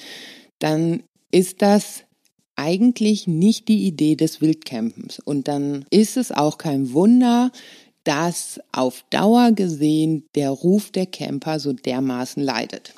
[0.59, 2.03] dann ist das
[2.55, 5.19] eigentlich nicht die Idee des Wildcampens.
[5.19, 7.51] Und dann ist es auch kein Wunder,
[8.05, 12.93] dass auf Dauer gesehen der Ruf der Camper so dermaßen leidet.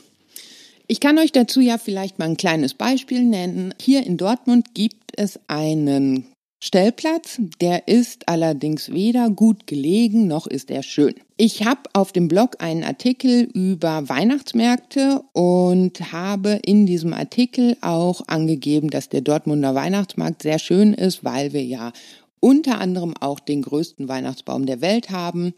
[0.92, 3.76] Ich kann euch dazu ja vielleicht mal ein kleines Beispiel nennen.
[3.80, 6.26] Hier in Dortmund gibt es einen
[6.64, 11.14] Stellplatz, der ist allerdings weder gut gelegen noch ist er schön.
[11.38, 18.28] Ich habe auf dem Blog einen Artikel über Weihnachtsmärkte und habe in diesem Artikel auch
[18.28, 21.94] angegeben, dass der Dortmunder Weihnachtsmarkt sehr schön ist, weil wir ja
[22.40, 25.54] unter anderem auch den größten Weihnachtsbaum der Welt haben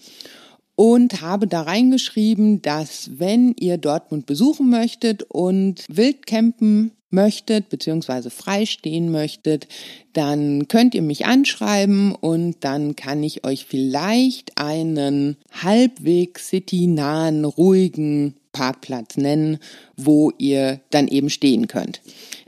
[0.82, 8.32] und habe da reingeschrieben, dass wenn ihr Dortmund besuchen möchtet und wild campen möchtet, beziehungsweise
[8.32, 9.68] freistehen möchtet,
[10.14, 18.34] dann könnt ihr mich anschreiben und dann kann ich euch vielleicht einen halbwegs citynahen, ruhigen
[18.52, 19.60] Parkplatz nennen,
[19.98, 22.02] wo ihr dann eben stehen könnt.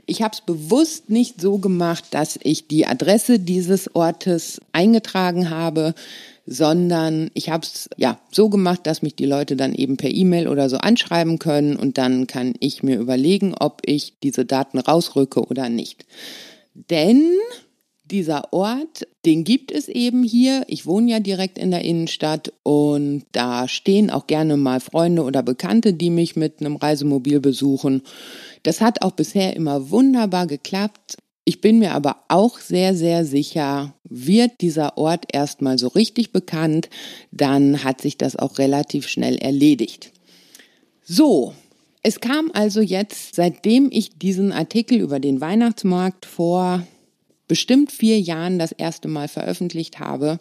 [0.06, 5.94] Ich habe es bewusst nicht so gemacht, dass ich die Adresse dieses Ortes eingetragen habe,
[6.46, 10.48] sondern ich habe es ja so gemacht, dass mich die Leute dann eben per E-Mail
[10.48, 15.42] oder so anschreiben können und dann kann ich mir überlegen, ob ich diese Daten rausrücke
[15.42, 16.06] oder nicht.
[16.74, 17.30] Denn
[18.04, 20.64] dieser Ort, den gibt es eben hier.
[20.68, 25.42] Ich wohne ja direkt in der Innenstadt und da stehen auch gerne mal Freunde oder
[25.42, 28.02] Bekannte, die mich mit einem Reisemobil besuchen.
[28.62, 31.16] Das hat auch bisher immer wunderbar geklappt.
[31.44, 36.88] Ich bin mir aber auch sehr, sehr sicher, wird dieser Ort erstmal so richtig bekannt,
[37.32, 40.12] dann hat sich das auch relativ schnell erledigt.
[41.02, 41.52] So,
[42.02, 46.86] es kam also jetzt, seitdem ich diesen Artikel über den Weihnachtsmarkt vor
[47.46, 50.38] bestimmt vier Jahren das erste Mal veröffentlicht habe,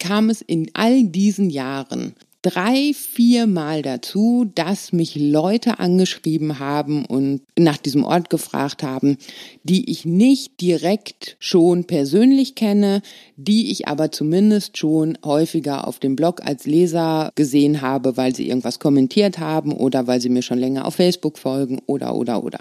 [0.00, 7.04] kam es in all diesen Jahren drei, vier Mal dazu, dass mich Leute angeschrieben haben
[7.04, 9.16] und nach diesem Ort gefragt haben,
[9.62, 13.00] die ich nicht direkt schon persönlich kenne,
[13.36, 18.48] die ich aber zumindest schon häufiger auf dem Blog als Leser gesehen habe, weil sie
[18.48, 22.58] irgendwas kommentiert haben oder weil sie mir schon länger auf Facebook folgen oder oder oder.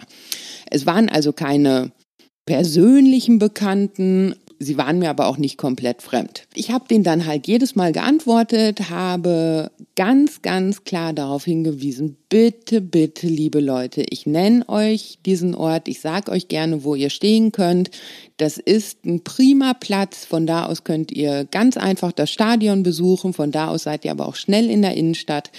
[0.70, 1.92] Es waren also keine
[2.46, 6.44] persönlichen Bekannten, Sie waren mir aber auch nicht komplett fremd.
[6.54, 12.80] Ich habe denen dann halt jedes Mal geantwortet, habe ganz, ganz klar darauf hingewiesen, bitte,
[12.80, 17.52] bitte, liebe Leute, ich nenne euch diesen Ort, ich sage euch gerne, wo ihr stehen
[17.52, 17.90] könnt.
[18.38, 23.34] Das ist ein prima Platz, von da aus könnt ihr ganz einfach das Stadion besuchen,
[23.34, 25.50] von da aus seid ihr aber auch schnell in der Innenstadt.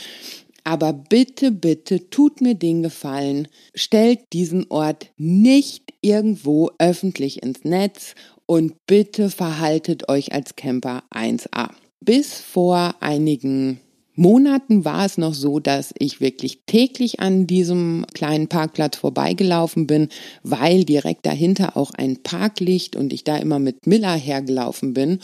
[0.65, 8.15] Aber bitte, bitte tut mir den Gefallen, stellt diesen Ort nicht irgendwo öffentlich ins Netz
[8.53, 11.71] und bitte verhaltet euch als Camper 1A.
[12.05, 13.81] Bis vor einigen
[14.15, 20.11] Monaten war es noch so, dass ich wirklich täglich an diesem kleinen Parkplatz vorbeigelaufen bin,
[20.43, 25.21] weil direkt dahinter auch ein Park liegt und ich da immer mit Miller hergelaufen bin.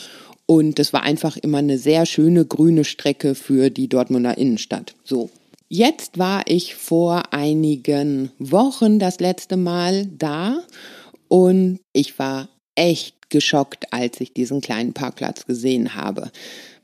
[0.47, 4.95] Und es war einfach immer eine sehr schöne grüne Strecke für die Dortmunder Innenstadt.
[5.05, 5.29] So.
[5.69, 10.63] Jetzt war ich vor einigen Wochen das letzte Mal da
[11.29, 12.49] und ich war
[12.79, 16.31] echt geschockt, als ich diesen kleinen Parkplatz gesehen habe.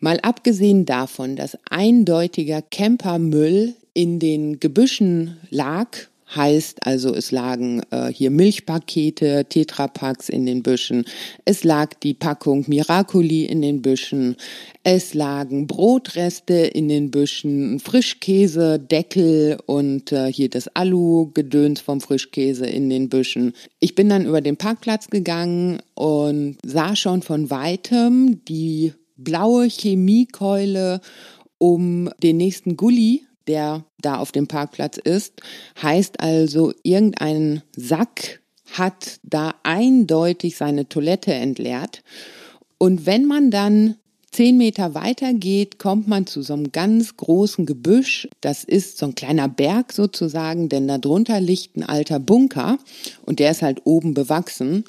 [0.00, 5.88] Mal abgesehen davon, dass eindeutiger Campermüll in den Gebüschen lag,
[6.34, 11.04] heißt also, es lagen äh, hier Milchpakete, Tetrapacks in den Büschen,
[11.44, 14.36] es lag die Packung Miracoli in den Büschen,
[14.82, 22.66] es lagen Brotreste in den Büschen, Frischkäse, Deckel und äh, hier das Alu-Gedöns vom Frischkäse
[22.66, 23.52] in den Büschen.
[23.80, 31.00] Ich bin dann über den Parkplatz gegangen und sah schon von weitem die blaue Chemiekeule
[31.58, 35.40] um den nächsten Gully, der da auf dem Parkplatz ist.
[35.82, 38.40] Heißt also, irgendein Sack
[38.72, 42.02] hat da eindeutig seine Toilette entleert.
[42.78, 43.96] Und wenn man dann
[44.34, 48.28] Zehn Meter weiter geht, kommt man zu so einem ganz großen Gebüsch.
[48.40, 52.78] Das ist so ein kleiner Berg sozusagen, denn darunter liegt ein alter Bunker
[53.24, 54.86] und der ist halt oben bewachsen.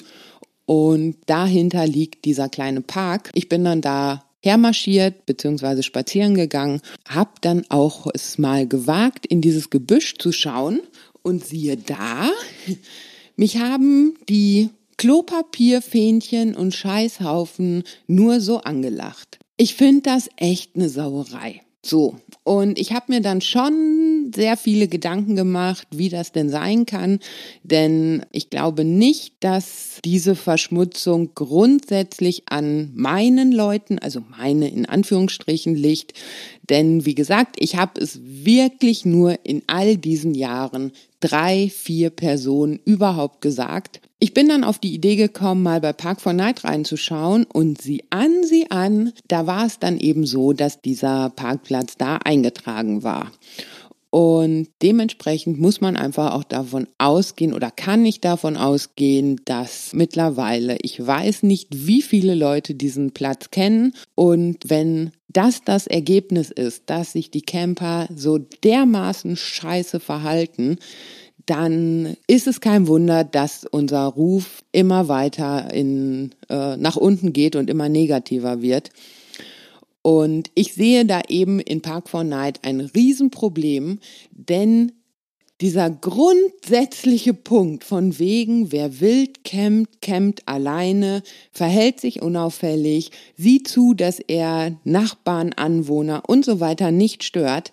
[0.64, 3.30] Und dahinter liegt dieser kleine Park.
[3.34, 5.82] Ich bin dann da hermarschiert bzw.
[5.82, 10.80] spazieren gegangen, hab dann auch es mal gewagt, in dieses Gebüsch zu schauen
[11.22, 12.30] und siehe da,
[13.36, 19.38] mich haben die Klopapierfähnchen und Scheißhaufen nur so angelacht.
[19.58, 21.62] Ich finde das echt eine Sauerei.
[21.84, 22.16] So,
[22.46, 27.18] und ich habe mir dann schon sehr viele Gedanken gemacht, wie das denn sein kann,
[27.64, 35.74] denn ich glaube nicht, dass diese Verschmutzung grundsätzlich an meinen Leuten, also meine in Anführungsstrichen
[35.74, 36.12] liegt,
[36.70, 42.80] denn wie gesagt, ich habe es wirklich nur in all diesen Jahren drei, vier Personen
[42.84, 44.00] überhaupt gesagt.
[44.18, 48.04] Ich bin dann auf die Idee gekommen, mal bei Park for Night reinzuschauen und sie
[48.10, 53.30] an, sie an, da war es dann eben so, dass dieser Parkplatz da eingetragen war.
[54.10, 60.78] Und dementsprechend muss man einfach auch davon ausgehen oder kann ich davon ausgehen, dass mittlerweile,
[60.80, 63.92] ich weiß nicht, wie viele Leute diesen Platz kennen.
[64.14, 70.78] Und wenn das das Ergebnis ist, dass sich die Camper so dermaßen scheiße verhalten,
[71.44, 77.54] dann ist es kein Wunder, dass unser Ruf immer weiter in, äh, nach unten geht
[77.54, 78.90] und immer negativer wird.
[80.02, 84.92] Und ich sehe da eben in Park for Night ein Riesenproblem, denn
[85.60, 93.94] dieser grundsätzliche Punkt von wegen, wer wild campt, campt alleine, verhält sich unauffällig, sieht zu,
[93.94, 97.72] dass er Nachbarn, Anwohner und so weiter nicht stört,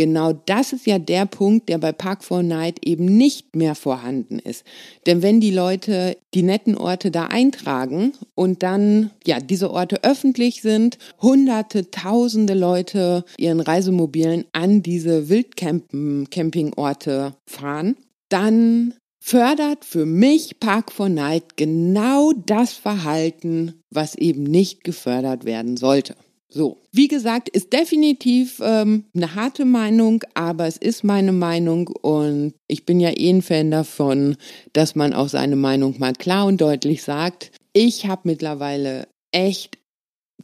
[0.00, 4.38] Genau das ist ja der Punkt, der bei Park for Night eben nicht mehr vorhanden
[4.38, 4.64] ist.
[5.04, 10.62] Denn wenn die Leute die netten Orte da eintragen und dann, ja, diese Orte öffentlich
[10.62, 17.96] sind, hunderte, tausende Leute ihren Reisemobilen an diese Wildcamping-Orte fahren,
[18.30, 25.76] dann fördert für mich Park for Night genau das Verhalten, was eben nicht gefördert werden
[25.76, 26.16] sollte.
[26.52, 32.54] So, wie gesagt, ist definitiv ähm, eine harte Meinung, aber es ist meine Meinung und
[32.66, 34.36] ich bin ja eh ein Fan davon,
[34.72, 37.52] dass man auch seine Meinung mal klar und deutlich sagt.
[37.72, 39.78] Ich habe mittlerweile echt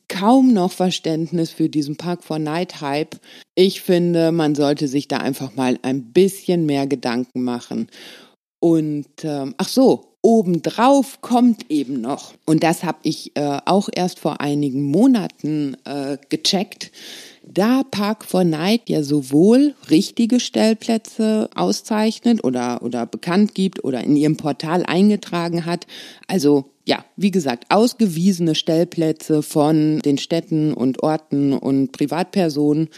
[0.07, 3.17] kaum noch Verständnis für diesen Park for Night Hype.
[3.57, 7.89] Ich finde, man sollte sich da einfach mal ein bisschen mehr Gedanken machen.
[8.61, 14.18] Und ähm, ach so, obendrauf kommt eben noch, und das habe ich äh, auch erst
[14.18, 16.91] vor einigen Monaten äh, gecheckt,
[17.45, 24.16] da Park for Night ja sowohl richtige Stellplätze auszeichnet oder, oder bekannt gibt oder in
[24.16, 25.87] ihrem Portal eingetragen hat,
[26.27, 32.89] also ja, wie gesagt, ausgewiesene Stellplätze von den Städten und Orten und Privatpersonen,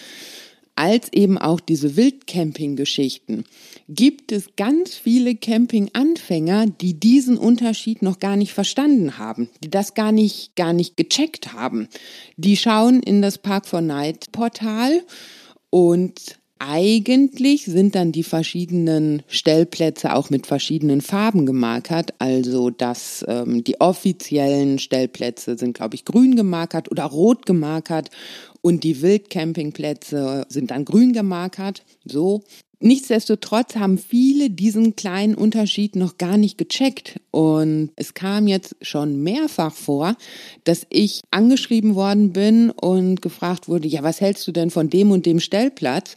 [0.79, 3.45] als eben auch diese Wildcamping-Geschichten,
[3.89, 9.95] gibt es ganz viele Camping-Anfänger, die diesen Unterschied noch gar nicht verstanden haben, die das
[9.95, 11.89] gar nicht, gar nicht gecheckt haben.
[12.37, 15.03] Die schauen in das Park for Night Portal
[15.70, 22.14] und eigentlich sind dann die verschiedenen Stellplätze auch mit verschiedenen Farben gemarkert.
[22.18, 28.11] Also dass ähm, die offiziellen Stellplätze sind, glaube ich, grün gemarkert oder rot gemarkert
[28.61, 31.85] und die Wildcampingplätze sind dann grün gemarkert.
[32.05, 32.43] So.
[32.81, 37.21] Nichtsdestotrotz haben viele diesen kleinen Unterschied noch gar nicht gecheckt.
[37.33, 40.17] Und es kam jetzt schon mehrfach vor,
[40.63, 45.11] dass ich angeschrieben worden bin und gefragt wurde, ja, was hältst du denn von dem
[45.11, 46.15] und dem Stellplatz?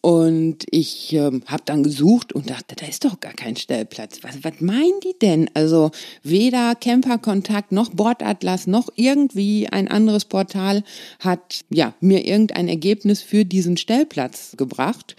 [0.00, 4.20] Und ich ähm, habe dann gesucht und dachte, da ist doch gar kein Stellplatz.
[4.22, 5.50] Was, was meinen die denn?
[5.54, 5.90] Also
[6.22, 10.84] weder Camperkontakt noch Bordatlas noch irgendwie ein anderes Portal
[11.18, 15.16] hat ja mir irgendein Ergebnis für diesen Stellplatz gebracht.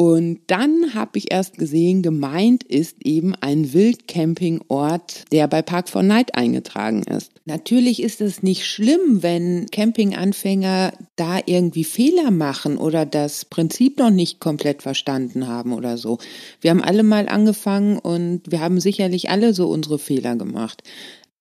[0.00, 6.02] Und dann habe ich erst gesehen, gemeint ist eben ein Wildcampingort, der bei Park for
[6.02, 7.32] Night eingetragen ist.
[7.44, 14.08] Natürlich ist es nicht schlimm, wenn Campinganfänger da irgendwie Fehler machen oder das Prinzip noch
[14.08, 16.16] nicht komplett verstanden haben oder so.
[16.62, 20.82] Wir haben alle mal angefangen und wir haben sicherlich alle so unsere Fehler gemacht.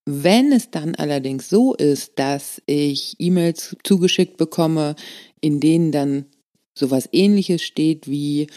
[0.03, 4.97] Wenn es dann allerdings so ist, dass ich E-Mails zugeschickt bekomme,
[5.39, 6.25] in denen dann
[6.73, 8.47] sowas ähnliches steht wie,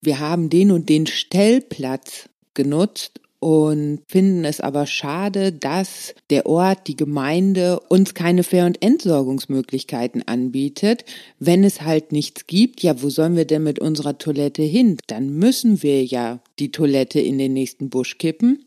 [0.00, 6.88] wir haben den und den Stellplatz genutzt und finden es aber schade, dass der Ort,
[6.88, 11.04] die Gemeinde uns keine Fähr- und Entsorgungsmöglichkeiten anbietet.
[11.38, 14.96] Wenn es halt nichts gibt, ja, wo sollen wir denn mit unserer Toilette hin?
[15.06, 18.64] Dann müssen wir ja die Toilette in den nächsten Busch kippen.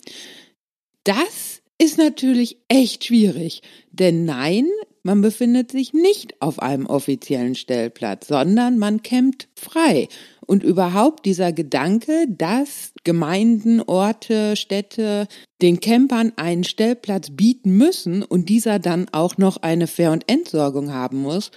[1.03, 3.61] Das ist natürlich echt schwierig,
[3.91, 4.67] denn nein,
[5.09, 10.07] man befindet sich nicht auf einem offiziellen Stellplatz, sondern man campt frei.
[10.45, 15.27] Und überhaupt dieser Gedanke, dass Gemeinden, Orte, Städte
[15.63, 20.93] den Campern einen Stellplatz bieten müssen und dieser dann auch noch eine Fähr- und Entsorgung
[20.93, 21.49] haben muss,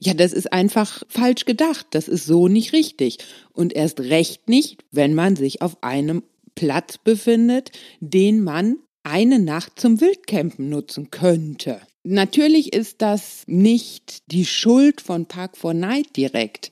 [0.00, 1.86] ja, das ist einfach falsch gedacht.
[1.92, 3.18] Das ist so nicht richtig.
[3.52, 6.24] Und erst recht nicht, wenn man sich auf einem
[6.56, 7.70] Platz befindet,
[8.00, 11.80] den man eine Nacht zum Wildcampen nutzen könnte.
[12.02, 16.70] Natürlich ist das nicht die Schuld von Park for Night direkt,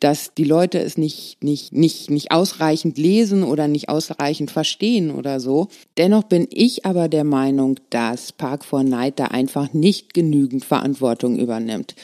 [0.00, 5.40] dass die Leute es nicht, nicht, nicht, nicht ausreichend lesen oder nicht ausreichend verstehen oder
[5.40, 5.68] so.
[5.96, 11.38] Dennoch bin ich aber der Meinung, dass Park for Night da einfach nicht genügend Verantwortung
[11.38, 11.94] übernimmt.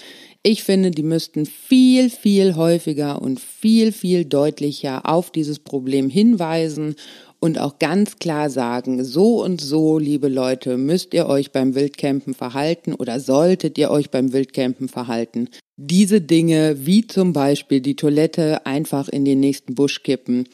[0.43, 6.97] Ich finde, die müssten viel, viel häufiger und viel, viel deutlicher auf dieses Problem hinweisen
[7.43, 12.35] und auch ganz klar sagen, so und so, liebe Leute, müsst ihr euch beim Wildcampen
[12.35, 15.49] verhalten oder solltet ihr euch beim Wildcampen verhalten.
[15.77, 20.49] Diese Dinge, wie zum Beispiel die Toilette einfach in den nächsten Busch kippen,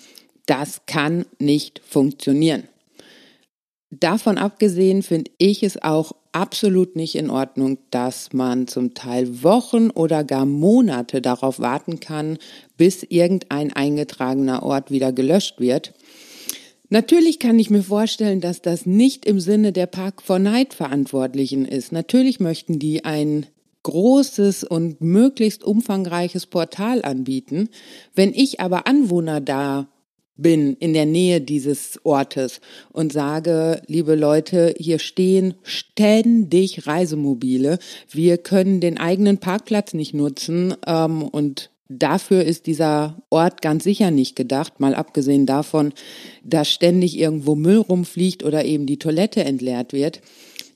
[0.47, 2.62] das kann nicht funktionieren.
[3.91, 9.91] Davon abgesehen finde ich es auch absolut nicht in Ordnung, dass man zum Teil Wochen
[9.91, 12.39] oder gar Monate darauf warten kann,
[12.78, 15.93] bis irgendein eingetragener Ort wieder gelöscht wird.
[16.91, 21.66] Natürlich kann ich mir vorstellen, dass das nicht im Sinne der Park for Night Verantwortlichen
[21.66, 21.93] ist.
[21.93, 23.47] Natürlich möchten die ein
[23.82, 27.68] großes und möglichst umfangreiches Portal anbieten.
[28.14, 29.89] Wenn ich aber Anwohner da
[30.39, 32.61] bin in der Nähe dieses Ortes
[32.91, 37.78] und sage, liebe Leute, hier stehen ständig Reisemobile.
[38.11, 44.11] Wir können den eigenen Parkplatz nicht nutzen ähm, und dafür ist dieser Ort ganz sicher
[44.11, 45.93] nicht gedacht, mal abgesehen davon,
[46.45, 50.20] dass ständig irgendwo Müll rumfliegt oder eben die Toilette entleert wird.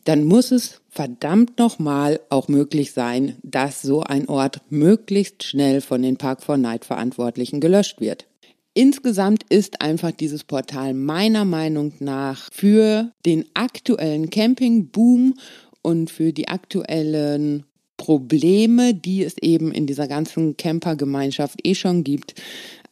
[0.05, 6.03] Dann muss es verdammt nochmal auch möglich sein, dass so ein Ort möglichst schnell von
[6.03, 8.27] den Park for Night Verantwortlichen gelöscht wird.
[8.75, 15.35] Insgesamt ist einfach dieses Portal meiner Meinung nach für den aktuellen Campingboom
[15.83, 17.65] und für die aktuellen
[18.03, 22.35] Probleme, die es eben in dieser ganzen Campergemeinschaft eh schon gibt,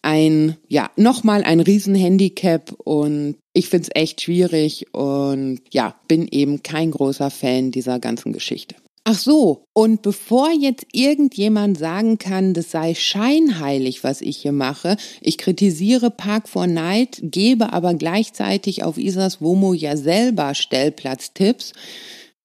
[0.03, 6.93] ein, ja, nochmal ein Riesenhandicap und ich find's echt schwierig und ja, bin eben kein
[6.93, 8.77] großer Fan dieser ganzen Geschichte.
[9.03, 14.97] Ach so, und bevor jetzt irgendjemand sagen kann, das sei scheinheilig, was ich hier mache,
[15.21, 21.73] ich kritisiere Park for Night, gebe aber gleichzeitig auf Isas Womo ja selber Stellplatztipps.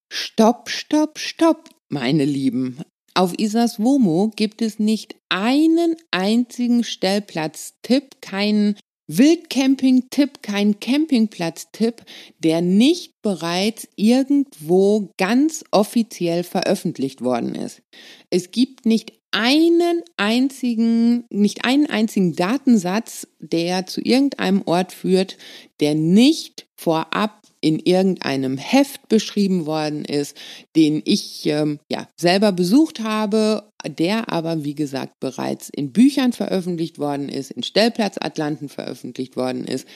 [0.10, 2.78] Stopp, stopp, stopp, meine Lieben.
[3.14, 8.76] Auf Isas Womo gibt es nicht einen einzigen Stellplatztipp, keinen
[9.08, 12.04] Wildcamping-Tipp, kein Campingplatz-Tipp,
[12.40, 17.82] der nicht bereits irgendwo ganz offiziell veröffentlicht worden ist.
[18.30, 25.38] Es gibt nicht einen einzigen, nicht einen einzigen Datensatz, der zu irgendeinem Ort führt,
[25.80, 30.38] der nicht vorab in irgendeinem Heft beschrieben worden ist,
[30.76, 37.00] den ich ähm, ja selber besucht habe, der aber wie gesagt bereits in Büchern veröffentlicht
[37.00, 39.88] worden ist, in Stellplatzatlanten veröffentlicht worden ist,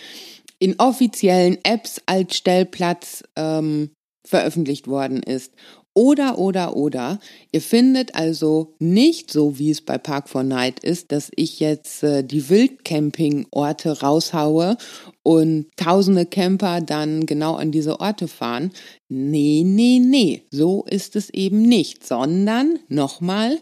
[0.58, 3.92] in offiziellen Apps als Stellplatz ähm,
[4.30, 5.54] veröffentlicht worden ist
[5.96, 7.20] oder, oder, oder.
[7.52, 12.04] Ihr findet also nicht so, wie es bei Park for Night ist, dass ich jetzt
[12.04, 14.78] äh, die Wildcamping-Orte raushaue
[15.24, 18.72] und tausende Camper dann genau an diese Orte fahren.
[19.08, 23.58] Nee, nee, nee, so ist es eben nicht, sondern nochmal,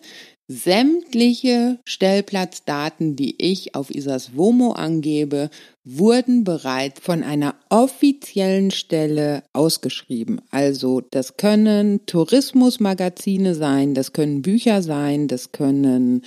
[0.49, 5.49] Sämtliche Stellplatzdaten, die ich auf Isas Womo angebe,
[5.83, 10.39] wurden bereits von einer offiziellen Stelle ausgeschrieben.
[10.49, 16.23] Also das können Tourismusmagazine sein, das können Bücher sein, das können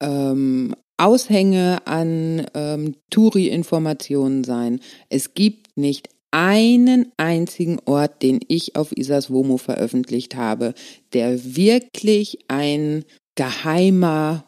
[0.00, 4.80] ähm, Aushänge an ähm, Touri-Informationen sein.
[5.08, 10.74] Es gibt nicht einen einzigen Ort, den ich auf Isas Womo veröffentlicht habe,
[11.12, 13.04] der wirklich ein
[13.34, 14.44] geheimer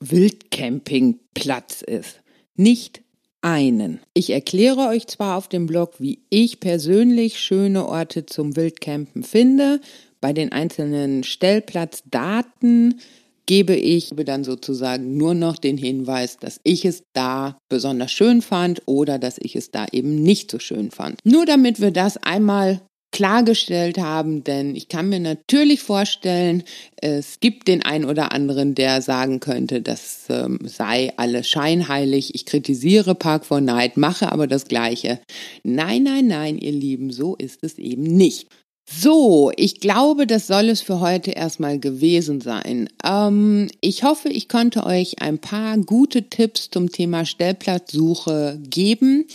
[0.00, 2.20] Wildcampingplatz ist.
[2.56, 3.02] Nicht
[3.42, 4.00] einen.
[4.14, 9.80] Ich erkläre euch zwar auf dem Blog, wie ich persönlich schöne Orte zum Wildcampen finde.
[10.20, 13.00] Bei den einzelnen Stellplatzdaten
[13.46, 18.82] gebe ich dann sozusagen nur noch den Hinweis, dass ich es da besonders schön fand
[18.86, 21.18] oder dass ich es da eben nicht so schön fand.
[21.24, 22.80] Nur damit wir das einmal
[23.12, 26.62] klargestellt haben, denn ich kann mir natürlich vorstellen,
[26.96, 32.46] es gibt den einen oder anderen, der sagen könnte, das ähm, sei alles scheinheilig, ich
[32.46, 35.20] kritisiere Park for Night, mache aber das Gleiche.
[35.64, 38.46] Nein, nein, nein, ihr Lieben, so ist es eben nicht.
[38.92, 42.88] So, ich glaube, das soll es für heute erstmal gewesen sein.
[43.04, 49.26] Ähm, ich hoffe, ich konnte euch ein paar gute Tipps zum Thema Stellplatzsuche geben.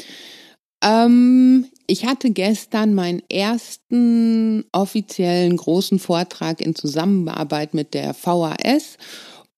[0.84, 8.98] Ähm, ich hatte gestern meinen ersten offiziellen großen Vortrag in Zusammenarbeit mit der VAS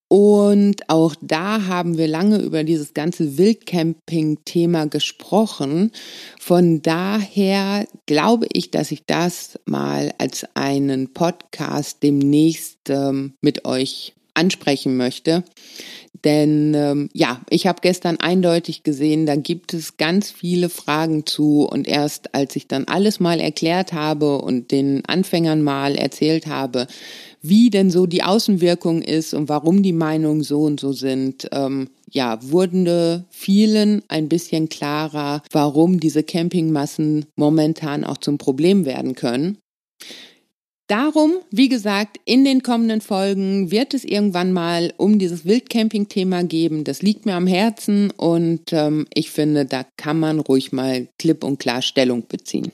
[0.10, 5.92] und auch da haben wir lange über dieses ganze Wildcamping-Thema gesprochen.
[6.40, 14.14] Von daher glaube ich, dass ich das mal als einen Podcast demnächst ähm, mit euch
[14.38, 15.44] ansprechen möchte.
[16.24, 21.64] Denn ähm, ja, ich habe gestern eindeutig gesehen, da gibt es ganz viele Fragen zu.
[21.64, 26.88] Und erst als ich dann alles mal erklärt habe und den Anfängern mal erzählt habe,
[27.42, 31.90] wie denn so die Außenwirkung ist und warum die Meinungen so und so sind, ähm,
[32.10, 39.58] ja, wurden vielen ein bisschen klarer, warum diese Campingmassen momentan auch zum Problem werden können.
[40.88, 46.86] Darum, wie gesagt, in den kommenden Folgen wird es irgendwann mal um dieses Wildcamping-Thema geben.
[46.86, 51.44] Das liegt mir am Herzen und ähm, ich finde, da kann man ruhig mal klipp
[51.44, 52.72] und klar Stellung beziehen.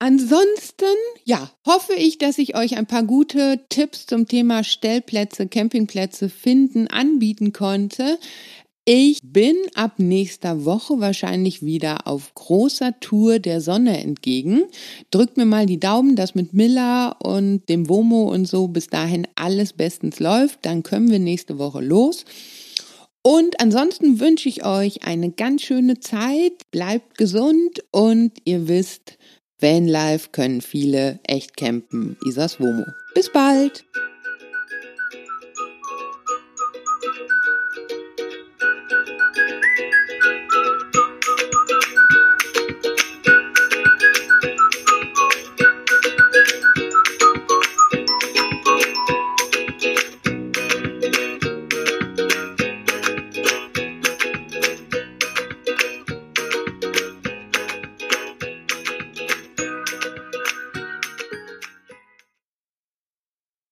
[0.00, 6.28] Ansonsten, ja, hoffe ich, dass ich euch ein paar gute Tipps zum Thema Stellplätze, Campingplätze
[6.28, 8.18] finden, anbieten konnte.
[8.84, 14.64] Ich bin ab nächster Woche wahrscheinlich wieder auf großer Tour der Sonne entgegen.
[15.12, 19.28] Drückt mir mal die Daumen, dass mit Miller und dem Womo und so bis dahin
[19.36, 20.60] alles bestens läuft.
[20.62, 22.24] Dann können wir nächste Woche los.
[23.22, 26.54] Und ansonsten wünsche ich euch eine ganz schöne Zeit.
[26.72, 29.16] Bleibt gesund und ihr wisst,
[29.60, 32.16] Vanlife können viele echt campen.
[32.26, 32.82] Isas Womo.
[33.14, 33.84] Bis bald!